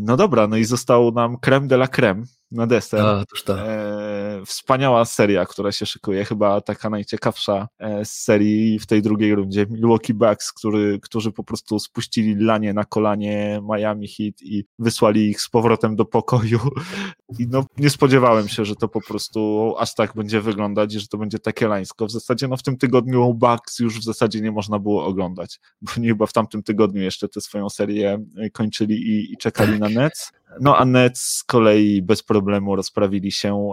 [0.00, 3.00] No dobra, no i został nam creme de la creme na deser.
[3.00, 3.22] A.
[3.22, 3.24] E,
[4.46, 9.66] wspaniała seria, która się szykuje, chyba taka najciekawsza e, z serii w tej drugiej rundzie.
[9.70, 15.40] Milwaukee Bucks, który, którzy po prostu spuścili lanie na kolanie Miami Heat i wysłali ich
[15.40, 16.58] z powrotem do pokoju.
[17.38, 21.06] I no, nie spodziewałem się, że to po prostu aż tak będzie wyglądać i że
[21.06, 22.06] to będzie takie lańsko.
[22.06, 25.92] W zasadzie no, w tym tygodniu Bucks już w zasadzie nie można było oglądać, bo
[25.98, 29.88] nie chyba w tamtym tygodniu jeszcze tę swoją serię e, kończyli i, i czekali na
[29.88, 30.32] Nets.
[30.60, 33.70] No a Nets z kolei bez problemu rozprawili się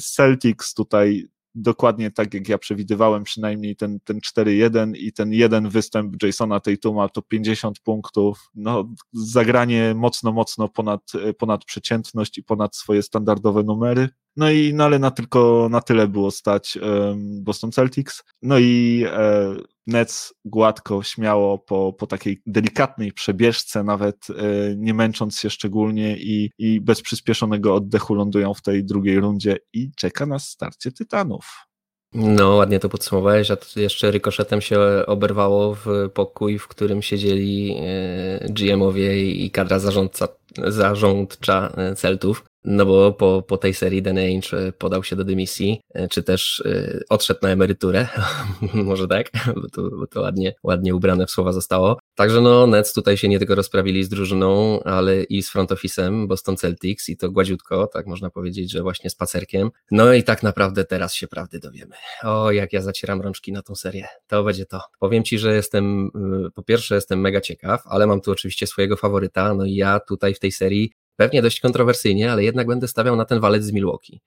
[0.00, 6.22] Celtics tutaj dokładnie tak, jak ja przewidywałem, przynajmniej ten, ten 4-1 i ten jeden występ
[6.22, 13.02] Jasona Tatuma to 50 punktów, no zagranie mocno, mocno ponad, ponad przeciętność i ponad swoje
[13.02, 14.08] standardowe numery.
[14.36, 16.78] No i no ale na tylko na tyle było stać
[17.16, 18.24] Boston Celtics.
[18.42, 19.54] No i e,
[19.86, 24.34] Nets gładko, śmiało po, po takiej delikatnej przebieżce, nawet e,
[24.76, 29.90] nie męcząc się szczególnie i, i bez przyspieszonego oddechu lądują w tej drugiej rundzie i
[29.96, 31.66] czeka nas starcie Tytanów.
[32.14, 37.76] No, ładnie to podsumowałeś, a to jeszcze rykoszetem się oberwało w pokój, w którym siedzieli
[37.78, 40.28] e, GM-owie i kadra zarządca,
[40.66, 42.44] zarządcza Celtów.
[42.66, 46.22] No bo po, po tej serii Dan Ainge e, podał się do dymisji, e, czy
[46.22, 48.08] też e, odszedł na emeryturę,
[48.74, 51.98] może tak, bo to, bo to ładnie, ładnie ubrane w słowa zostało.
[52.14, 56.26] Także no Nets tutaj się nie tylko rozprawili z drużyną, ale i z front office'em
[56.26, 59.70] Boston Celtics i to gładziutko, tak można powiedzieć, że właśnie spacerkiem.
[59.90, 61.94] No i tak naprawdę teraz się prawdy dowiemy.
[62.22, 64.06] O, jak ja zacieram rączki na tą serię.
[64.26, 64.80] To będzie to.
[64.98, 66.10] Powiem Ci, że jestem,
[66.54, 70.34] po pierwsze jestem mega ciekaw, ale mam tu oczywiście swojego faworyta, no i ja tutaj
[70.34, 74.20] w tej serii pewnie dość kontrowersyjnie, ale jednak będę stawiał na ten walec z Milwaukee.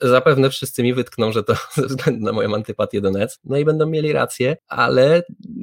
[0.00, 3.64] Zapewne wszyscy mi wytkną, że to ze względu na moją antypatię do Nets, no i
[3.64, 5.22] będą mieli rację, ale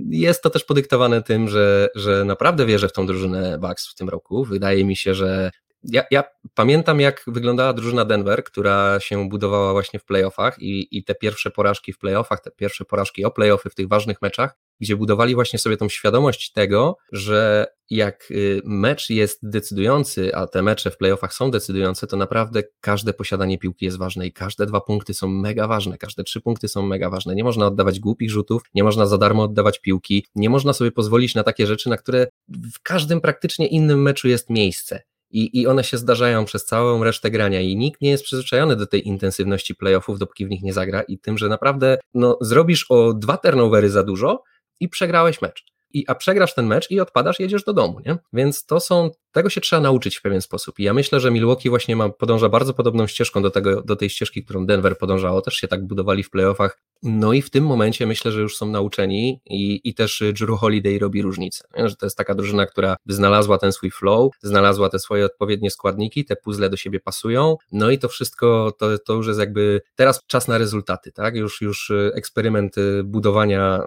[0.10, 4.10] jest to też podyktowane tym, że, że naprawdę wierzę w tą drużynę Bucks w tym
[4.10, 4.46] roku.
[4.46, 5.52] Wydaje mi się, że
[5.84, 6.24] ja, ja,
[6.54, 11.52] pamiętam, jak wyglądała drużyna Denver, która się budowała właśnie w playoffach i, i te pierwsze
[11.52, 15.60] porażki w playoffach, te pierwsze porażki o playoffy w tych ważnych meczach, gdzie budowali właśnie
[15.60, 21.34] sobie tą świadomość tego, że jak y, mecz jest decydujący, a te mecze w playoffach
[21.34, 25.68] są decydujące, to naprawdę każde posiadanie piłki jest ważne i każde dwa punkty są mega
[25.68, 27.36] ważne, każde trzy punkty są mega ważne.
[27.36, 31.36] Nie można oddawać głupich rzutów, nie można za darmo oddawać piłki, nie można sobie pozwolić
[31.36, 32.28] na takie rzeczy, na które
[32.74, 35.02] w każdym praktycznie innym meczu jest miejsce.
[35.32, 38.88] I, I one się zdarzają przez całą resztę grania i nikt nie jest przyzwyczajony do
[38.88, 43.14] tej intensywności playoffów, dopóki w nich nie zagra i tym, że naprawdę no, zrobisz o
[43.14, 44.44] dwa turnovery za dużo
[44.80, 45.66] i przegrałeś mecz.
[45.94, 48.18] I, a przegrasz ten mecz i odpadasz, jedziesz do domu, nie?
[48.34, 50.80] Więc to są tego się trzeba nauczyć w pewien sposób.
[50.80, 54.10] I ja myślę, że Milwaukee właśnie ma, podąża bardzo podobną ścieżką do, tego, do tej
[54.10, 55.42] ścieżki, którą Denver podążało.
[55.42, 56.82] Też się tak budowali w playoffach.
[57.04, 61.00] No i w tym momencie myślę, że już są nauczeni i, i też Drew Holiday
[61.00, 61.68] robi różnicę.
[61.78, 61.90] Nie?
[61.90, 66.26] Że to jest taka drużyna, która znalazła ten swój flow, znalazła te swoje odpowiednie składniki,
[66.26, 67.56] te puzzle do siebie pasują.
[67.72, 71.36] No i to wszystko to, to już jest jakby teraz czas na rezultaty, tak?
[71.36, 73.82] Już, już eksperyment budowania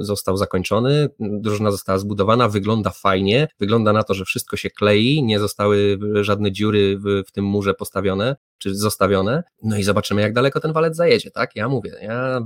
[0.00, 5.22] y, został zakończony, drużyna została zbudowana, wygląda fajnie, wygląda na to, że wszystko się klei,
[5.22, 10.32] nie zostały żadne dziury w, w tym murze postawione, czy zostawione, no i zobaczymy, jak
[10.32, 11.56] daleko ten walec zajedzie, tak?
[11.56, 12.40] Ja mówię, ja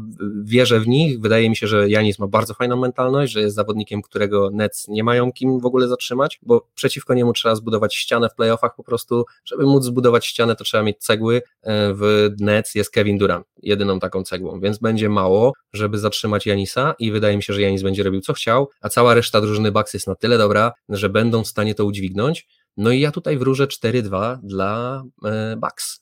[0.44, 4.02] wierzę w nich, wydaje mi się, że Janis ma bardzo fajną mentalność, że jest zawodnikiem,
[4.02, 8.34] którego Nets nie mają kim w ogóle zatrzymać, bo przeciwko niemu trzeba zbudować ścianę w
[8.34, 12.90] playoffach po prostu, żeby móc zbudować ścianę, to trzeba mieć cegły, e, w Nets jest
[12.90, 17.52] Kevin Durant, jedyną taką cegłą, więc będzie mało, żeby zatrzymać Janisa i wydaje mi się,
[17.52, 20.72] że Janis będzie robił co chciał, a cała reszta drużyny Bucks jest na tyle dobra,
[20.88, 22.46] że będą w stanie to udźwignąć,
[22.78, 26.00] no i ja tutaj wróżę 4-2 dla e, Bucks.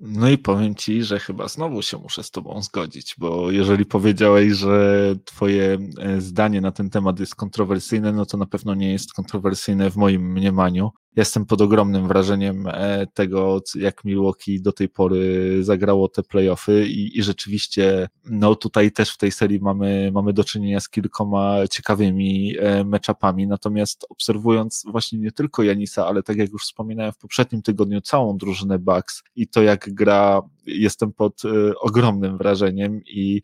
[0.00, 4.52] No i powiem ci, że chyba znowu się muszę z tobą zgodzić, bo jeżeli powiedziałeś,
[4.52, 9.12] że twoje e, zdanie na ten temat jest kontrowersyjne, no to na pewno nie jest
[9.12, 10.90] kontrowersyjne w moim mniemaniu.
[11.16, 17.18] Jestem pod ogromnym wrażeniem e, tego, jak Milwaukee do tej pory zagrało te playoffy i,
[17.18, 22.54] i rzeczywiście, no tutaj też w tej serii mamy, mamy do czynienia z kilkoma ciekawymi
[22.58, 27.62] e, meczapami, natomiast obserwując właśnie nie tylko Janisa, ale tak jak już wspominałem w poprzednim
[27.62, 33.42] tygodniu, całą drużynę Bucks i to jak gra jestem pod y, ogromnym wrażeniem i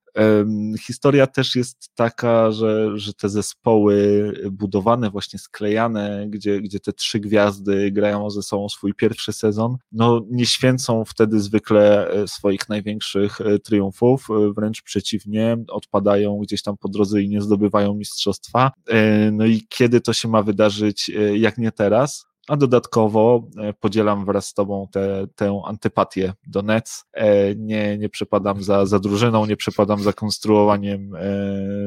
[0.81, 7.21] historia też jest taka, że, że te zespoły budowane, właśnie sklejane, gdzie, gdzie te trzy
[7.21, 13.41] gwiazdy grają ze sobą swój pierwszy sezon, no nie święcą wtedy zwykle e, swoich największych
[13.41, 18.73] e, triumfów, wręcz przeciwnie, odpadają gdzieś tam po drodze i nie zdobywają mistrzostwa.
[19.33, 22.27] No i kiedy to się ma wydarzyć, jak nie teraz?
[22.49, 27.05] A dodatkowo e, podzielam wraz z Tobą te, tę antypatię do Nets.
[27.13, 31.21] E, nie, nie przepadam za, za drużyną, nie przepadam za konstruowaniem e,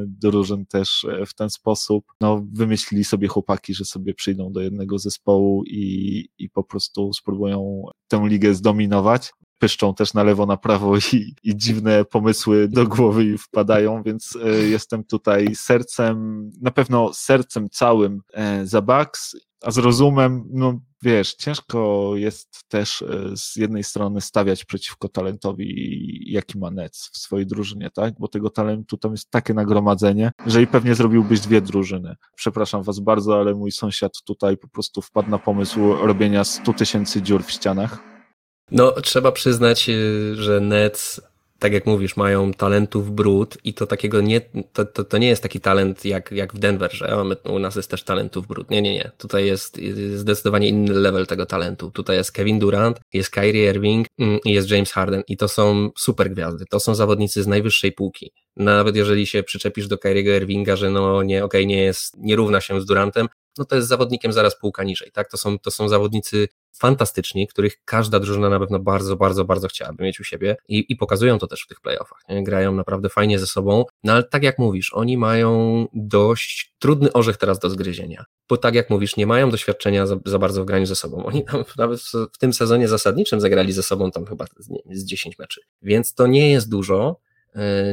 [0.08, 2.06] drużyn też w ten sposób.
[2.22, 7.84] No, wymyślili sobie chłopaki, że sobie przyjdą do jednego zespołu i, i po prostu spróbują
[8.08, 13.26] tę ligę zdominować pyszczą też na lewo, na prawo i, i dziwne pomysły do głowy
[13.26, 14.38] i wpadają, więc
[14.70, 18.22] jestem tutaj sercem, na pewno sercem całym
[18.64, 24.66] za Bucks a z rozumem, no wiesz, ciężko jest też e, z jednej strony stawiać
[24.66, 28.14] przeciwko talentowi, jaki ma Nets w swojej drużynie, tak?
[28.20, 32.16] Bo tego talentu tam jest takie nagromadzenie, że i pewnie zrobiłbyś dwie drużyny.
[32.36, 37.22] Przepraszam was bardzo, ale mój sąsiad tutaj po prostu wpadł na pomysł robienia 100 tysięcy
[37.22, 38.00] dziur w ścianach.
[38.72, 41.22] No, trzeba przyznać, y, że Nets
[41.60, 44.42] tak jak mówisz, mają talentów brud i to takiego nie,
[44.74, 47.60] to, to, to nie jest taki talent jak, jak w Denver, że o, my, u
[47.60, 48.70] nas jest też talentów brud.
[48.70, 49.12] Nie, nie, nie.
[49.18, 49.80] Tutaj jest
[50.16, 51.92] zdecydowanie inny level tego talentu.
[51.92, 55.90] Tutaj jest Kevin Durant, jest Kyrie Irving mm, i jest James Harden i to są
[55.98, 56.66] super gwiazdy.
[56.70, 58.32] To są zawodnicy z najwyższej półki.
[58.56, 62.36] Nawet jeżeli się przyczepisz do Kyriego Irvinga, że no nie, okej, okay, nie jest, nie
[62.36, 63.28] równa się z Durantem,
[63.60, 65.30] no to jest zawodnikiem zaraz półka niżej, tak?
[65.30, 66.48] To są, to są zawodnicy
[66.80, 70.96] fantastyczni, których każda drużyna na pewno bardzo, bardzo, bardzo chciałaby mieć u siebie i, i
[70.96, 72.20] pokazują to też w tych playoffach.
[72.30, 72.44] Nie?
[72.44, 77.38] Grają naprawdę fajnie ze sobą, no ale tak jak mówisz, oni mają dość trudny orzech
[77.38, 80.86] teraz do zgryzienia, bo tak jak mówisz, nie mają doświadczenia za, za bardzo w graniu
[80.86, 81.26] ze sobą.
[81.26, 84.80] Oni tam nawet w, w tym sezonie zasadniczym zagrali ze sobą tam chyba z, nie,
[84.92, 87.20] z 10 meczy, więc to nie jest dużo,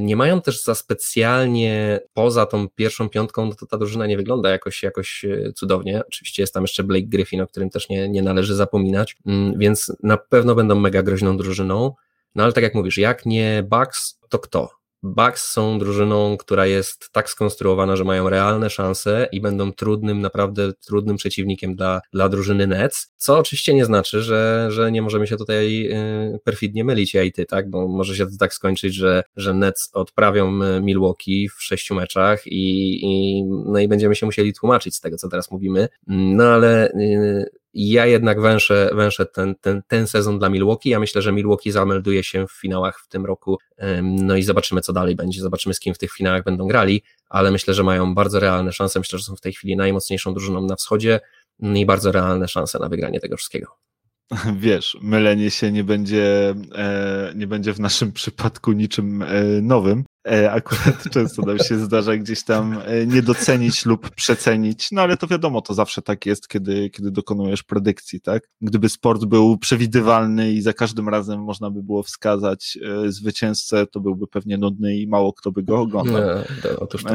[0.00, 4.50] nie mają też za specjalnie poza tą pierwszą piątką, no to ta drużyna nie wygląda
[4.50, 6.02] jakoś, jakoś e, cudownie.
[6.06, 9.92] Oczywiście jest tam jeszcze Blake Griffin, o którym też nie, nie należy zapominać, mm, więc
[10.02, 11.94] na pewno będą mega groźną drużyną.
[12.34, 14.70] No ale tak jak mówisz, jak nie Bucks, to kto?
[15.02, 20.72] Bucks są drużyną, która jest tak skonstruowana, że mają realne szanse i będą trudnym, naprawdę
[20.72, 25.36] trudnym przeciwnikiem dla, dla drużyny Nets, co oczywiście nie znaczy, że, że nie możemy się
[25.36, 25.88] tutaj
[26.34, 29.54] y, perfidnie mylić ja i ty, tak, bo może się to tak skończyć, że, że
[29.54, 34.96] Nets odprawią y, Milwaukee w sześciu meczach i, i, no i będziemy się musieli tłumaczyć
[34.96, 40.06] z tego, co teraz mówimy, no ale y, ja jednak węszę, węszę ten, ten, ten
[40.06, 40.90] sezon dla Milwaukee.
[40.90, 43.58] Ja myślę, że Milwaukee zamelduje się w finałach w tym roku.
[44.02, 45.40] No i zobaczymy, co dalej będzie.
[45.40, 48.98] Zobaczymy, z kim w tych finałach będą grali, ale myślę, że mają bardzo realne szanse.
[48.98, 51.20] Myślę, że są w tej chwili najmocniejszą drużyną na wschodzie
[51.60, 53.66] i bardzo realne szanse na wygranie tego wszystkiego.
[54.58, 60.04] Wiesz, mylenie się nie będzie, e, nie będzie w naszym przypadku niczym e, nowym.
[60.26, 65.16] E, akurat często nam się zdarza gdzieś tam e, nie docenić lub przecenić, no ale
[65.16, 68.48] to wiadomo, to zawsze tak jest, kiedy, kiedy dokonujesz predykcji, tak?
[68.60, 74.00] Gdyby sport był przewidywalny i za każdym razem można by było wskazać e, zwycięzcę, to
[74.00, 76.22] byłby pewnie nudny i mało kto by go oglądał.
[76.22, 77.10] Nie, otóż to.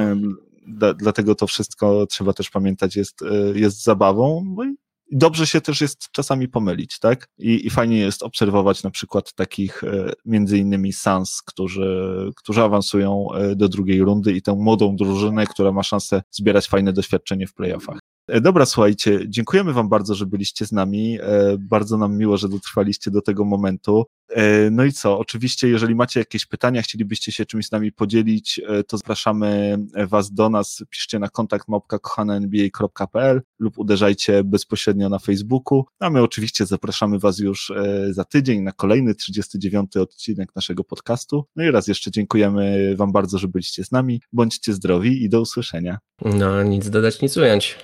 [0.98, 3.20] Dlatego to wszystko trzeba też pamiętać, jest,
[3.54, 4.54] jest zabawą.
[4.58, 4.76] No i
[5.12, 7.28] dobrze się też jest czasami pomylić, tak?
[7.38, 13.28] I, I fajnie jest obserwować na przykład takich e, między innymi Sans, którzy, którzy awansują
[13.34, 17.54] e, do drugiej rundy i tę młodą drużynę, która ma szansę zbierać fajne doświadczenie w
[17.54, 18.00] playoffach.
[18.28, 21.18] E, dobra, słuchajcie, dziękujemy Wam bardzo, że byliście z nami.
[21.60, 24.06] Bardzo nam miło, że dotrwaliście do tego momentu.
[24.32, 25.20] E, no i co?
[25.20, 29.78] Oczywiście, jeżeli macie jakieś pytania, chcielibyście się czymś z nami podzielić, e, to zapraszamy
[30.08, 30.84] Was do nas.
[30.90, 35.86] Piszcie na kontakt małpka.kochanenba.pl lub uderzajcie bezpośrednio na Facebooku.
[36.00, 41.46] A my oczywiście zapraszamy Was już e, za tydzień na kolejny 39 odcinek naszego podcastu.
[41.56, 44.22] No i raz jeszcze dziękujemy Wam bardzo, że byliście z nami.
[44.34, 45.98] Bądźcie zdrowi i do usłyszenia.
[46.26, 47.76] No, nic dodać, nic ująć.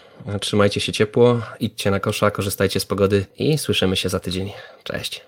[0.41, 4.51] Trzymajcie się ciepło, idźcie na kosza, korzystajcie z pogody i słyszymy się za tydzień.
[4.83, 5.27] Cześć.